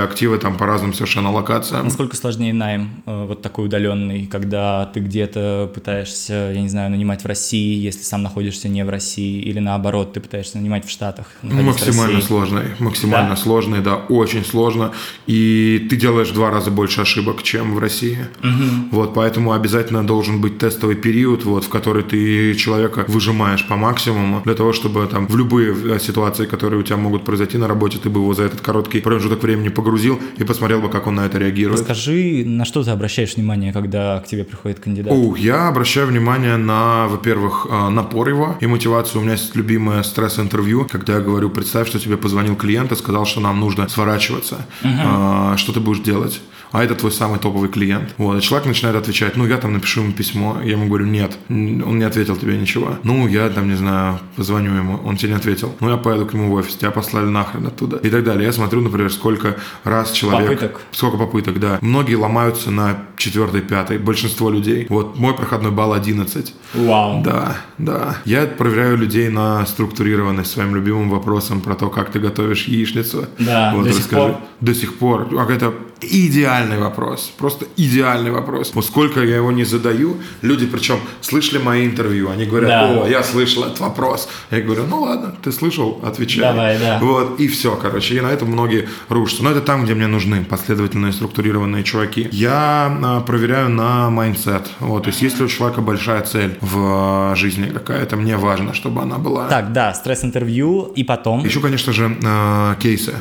[0.00, 1.84] активы там по разным совершенно локациям.
[1.84, 3.87] Насколько сложнее найм э, вот такой удаленный,
[4.30, 8.88] когда ты где-то пытаешься, я не знаю, нанимать в России, если сам находишься не в
[8.88, 11.26] России, или наоборот, ты пытаешься нанимать в Штатах?
[11.42, 13.36] Максимально сложный, максимально да?
[13.36, 14.92] сложный, да, очень сложно,
[15.26, 18.18] и ты делаешь в два раза больше ошибок, чем в России.
[18.42, 18.88] Угу.
[18.92, 24.42] Вот, поэтому обязательно должен быть тестовый период, вот, в который ты человека выжимаешь по максимуму,
[24.44, 27.98] для того, чтобы там в любые э, ситуации, которые у тебя могут произойти на работе,
[27.98, 31.26] ты бы его за этот короткий промежуток времени погрузил и посмотрел бы, как он на
[31.26, 31.80] это реагирует.
[31.80, 35.12] Расскажи, на что ты обращаешь внимание, когда к тебе приходит кандидат?
[35.12, 39.20] Ух, я обращаю внимание на, во-первых, а, напор его и мотивацию.
[39.20, 43.26] У меня есть любимое стресс-интервью, когда я говорю, представь, что тебе позвонил клиент и сказал,
[43.26, 44.66] что нам нужно сворачиваться.
[44.82, 45.56] Угу.
[45.56, 46.40] Что ты будешь делать?
[46.72, 48.14] А это твой самый топовый клиент.
[48.18, 50.58] Вот, и человек начинает отвечать, ну, я там напишу ему письмо.
[50.62, 52.96] Я ему говорю, нет, он не ответил тебе ничего.
[53.02, 55.74] Ну, я там, не знаю, позвоню ему, он тебе не ответил.
[55.80, 57.98] Ну, я поеду к нему в офис, тебя послали нахрен оттуда.
[57.98, 58.44] И так далее.
[58.44, 60.48] Я смотрю, например, сколько раз человек...
[60.48, 60.80] Попыток.
[60.90, 61.78] Сколько попыток, да.
[61.80, 63.98] Многие ломаются на четвертой, пятой.
[63.98, 64.86] Большинство людей.
[64.88, 66.54] Вот, мой проходной балл 11.
[66.74, 67.22] Вау.
[67.22, 68.16] Да, да.
[68.24, 73.26] Я проверяю людей на структурированность своим любимым вопросом про то, как ты готовишь яичницу.
[73.38, 74.02] Да, вот, до расскажи.
[74.02, 74.36] сих пор.
[74.60, 75.28] До сих пор.
[75.28, 77.32] Как это идеальный вопрос.
[77.38, 78.72] Просто идеальный вопрос.
[78.74, 83.02] Вот сколько я его не задаю, люди, причем, слышали мои интервью, они говорят, Да.
[83.02, 84.28] о, я слышал этот вопрос.
[84.50, 86.42] Я говорю, ну ладно, ты слышал, отвечай.
[86.42, 86.98] Давай, да.
[87.00, 88.16] Вот, и все, короче.
[88.16, 89.44] И на этом многие рушатся.
[89.44, 92.28] Но это там, где мне нужны последовательные, структурированные чуваки.
[92.32, 94.68] Я а, проверяю на mindset.
[94.80, 99.18] Вот, то есть, если у человека большая цель в жизни какая-то, мне важно, чтобы она
[99.18, 99.48] была.
[99.48, 101.44] Так, да, стресс-интервью, и потом...
[101.44, 103.14] Еще, конечно же, э, кейсы,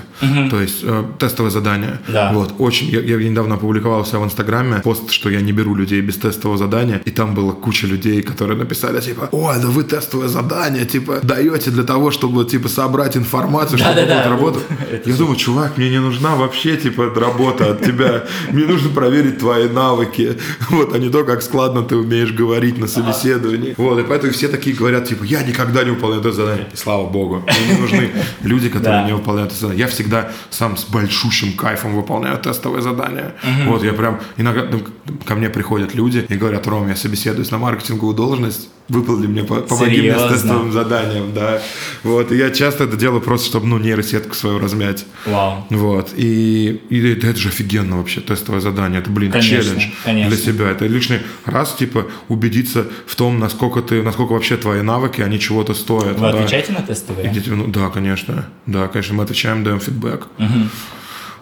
[0.49, 1.99] то есть э, тестовые задания.
[2.07, 2.32] Да.
[2.34, 2.88] Вот, очень.
[2.88, 6.57] Я, я недавно опубликовал себя в Инстаграме пост, что я не беру людей без тестового
[6.57, 11.20] задания, и там было куча людей, которые написали, типа, о, да вы тестовое задание, типа,
[11.24, 14.15] даете для того, чтобы, типа, собрать информацию, чтобы Да-да-да.
[14.15, 14.59] будет работа.
[14.91, 18.24] Это Я думаю, чувак, мне не нужна вообще, типа, работа от тебя.
[18.51, 20.38] Мне нужно проверить твои навыки.
[20.70, 23.74] Вот, а не то, как складно ты умеешь говорить на собеседовании.
[23.78, 26.68] Вот, и поэтому все такие говорят, типа, я никогда не выполняю это задание.
[26.74, 28.11] И слава богу, мне не нужны
[28.43, 29.07] люди, которые Да.
[29.07, 29.80] не выполняют это задание.
[29.86, 33.35] Я всегда сам с большущим кайфом выполняю тестовые задания.
[33.65, 34.81] Вот, я прям, иногда ну,
[35.25, 39.61] ко мне приходят люди и говорят, Ром, я собеседуюсь на маркетинговую должность, выполни мне, по-
[39.61, 40.29] помоги мне с Серьезно?
[40.29, 41.61] тестовым заданием, да.
[42.03, 45.05] Вот, и я часто это делаю просто, чтобы, ну, нейросетку свою размять.
[45.25, 45.65] Вау.
[45.69, 46.13] Вот.
[46.15, 48.99] И, и это, это же офигенно вообще, тестовое задание.
[48.99, 50.35] Это, блин, Конечно, челлендж конечно.
[50.35, 50.69] для себя.
[50.71, 55.73] Это лишний раз, типа, убедиться в том, насколько ты, насколько вообще твои навыки, они чего-то
[55.73, 56.19] стоят.
[56.19, 56.39] Вы да.
[56.39, 57.27] отвечаете на тестовые?
[57.29, 58.45] Идите, ну, да, конечно.
[58.65, 60.27] Да, конечно, мы отвечаем, даем фидбэк.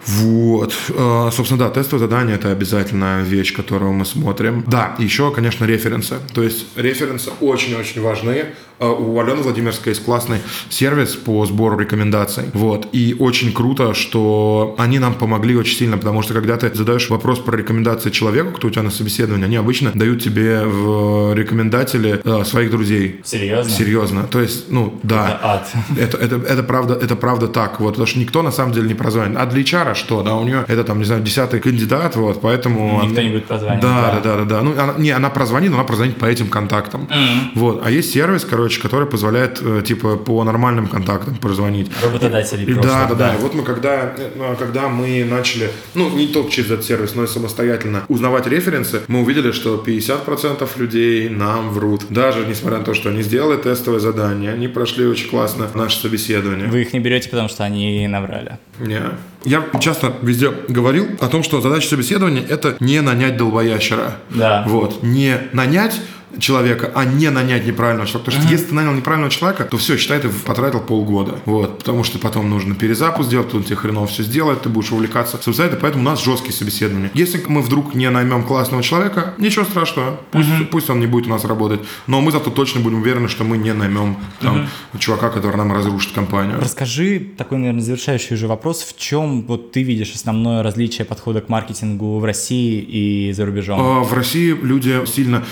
[0.06, 0.74] Вот.
[0.90, 4.64] Э, Собственно, да, тестовое задание– это обязательная вещь, которую мы смотрим.
[4.66, 6.16] Да, еще, конечно, референсы.
[6.34, 8.46] То есть референсы очень-очень важны.
[8.78, 10.38] Э, У Алены Владимирской есть классный
[10.68, 12.44] сервис по сбору рекомендаций.
[12.52, 12.88] Вот.
[12.92, 17.38] И очень круто, что они нам помогли очень сильно, потому что когда ты задаешь вопрос
[17.38, 22.44] про рекомендации человеку, кто у тебя на собеседовании, они обычно дают тебе в рекомендатели э,
[22.44, 23.20] своих друзей.
[23.24, 23.72] Серьезно?
[23.72, 24.22] Серьезно.
[24.24, 25.26] То есть, ну, да.
[25.26, 25.72] Это ад.
[25.98, 28.94] Это, это, это, правда, это правда так, вот, потому что никто на самом деле не
[28.94, 29.36] прозвонит.
[29.38, 33.00] А для HR что, да, у нее это там, не знаю, десятый кандидат, вот, поэтому...
[33.02, 34.20] Никто она- не будет прозванивать, Да, да.
[34.20, 34.62] да, да, да.
[34.62, 37.08] Ну, она, не, она прозвонит, но она прозвонит по этим контактам.
[37.54, 37.82] Вот.
[37.84, 41.90] А есть сервис, короче, который позволяет, э, типа, по нормальным контактам прозвонить.
[42.02, 43.34] Работодатели И просто, да, да, да.
[43.34, 47.24] И вот мы когда, э, когда мы начали, ну, не только через этот сервис, но
[47.24, 52.04] и самостоятельно узнавать референсы, мы увидели, что 50% людей нам врут.
[52.10, 56.66] Даже несмотря на то, что они сделали тестовое задание, они прошли очень классно наше собеседование.
[56.68, 58.58] Вы их не берете, потому что они наврали.
[58.78, 59.00] Не.
[59.46, 64.16] Я часто везде говорил о том, что задача собеседования– это не нанять долбоящера.
[64.30, 64.64] Да.
[64.66, 65.04] Вот.
[65.04, 66.00] Не нанять
[66.38, 68.30] человека, а не нанять неправильного человека.
[68.30, 71.38] Потому что если ты нанял неправильного человека, то все, считай, ты потратил полгода.
[71.44, 71.78] Вот.
[71.78, 75.80] Потому что потом нужно перезапуск сделать, он тебе хреново все сделает, ты будешь увлекаться самостоятельно,
[75.80, 77.10] поэтому у нас жесткие собеседования.
[77.14, 81.30] Если мы вдруг не наймем классного человека, ничего страшного, пусть, пусть он не будет у
[81.30, 84.68] нас работать, но мы зато точно будем уверены, что мы не наймем там,
[84.98, 86.58] чувака, который нам разрушит компанию.
[86.60, 88.82] Расскажи такой, наверное, завершающий уже вопрос.
[88.82, 93.80] В чем вот ты видишь основное различие подхода к маркетингу в России и за рубежом?
[93.80, 95.44] А, В России люди сильно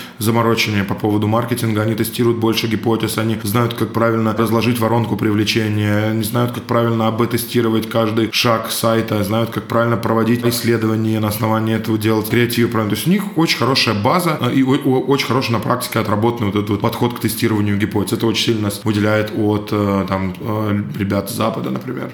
[0.65, 6.09] замороченнее по поводу маркетинга, они тестируют больше гипотез, они знают, как правильно разложить воронку привлечения,
[6.11, 11.75] они знают, как правильно об-тестировать каждый шаг сайта, знают, как правильно проводить исследования на основании
[11.75, 12.71] этого делать креатив.
[12.71, 12.95] правильно.
[12.95, 16.55] То есть у них очень хорошая база а, и очень хороший на практике отработанный вот
[16.55, 18.13] этот вот подход к тестированию гипотез.
[18.13, 22.09] Это очень сильно нас выделяет от э, там, э, ребят с Запада, например.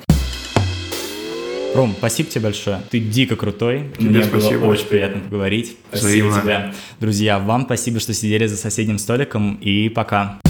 [1.74, 2.82] Ром, спасибо тебе большое.
[2.90, 3.92] Ты дико крутой.
[3.98, 4.60] Тебе Мне спасибо.
[4.62, 5.78] было очень приятно поговорить.
[5.90, 6.42] Спасибо Взаимно.
[6.42, 6.74] тебе.
[7.00, 9.56] Друзья, вам спасибо, что сидели за соседним столиком.
[9.62, 10.42] И пока.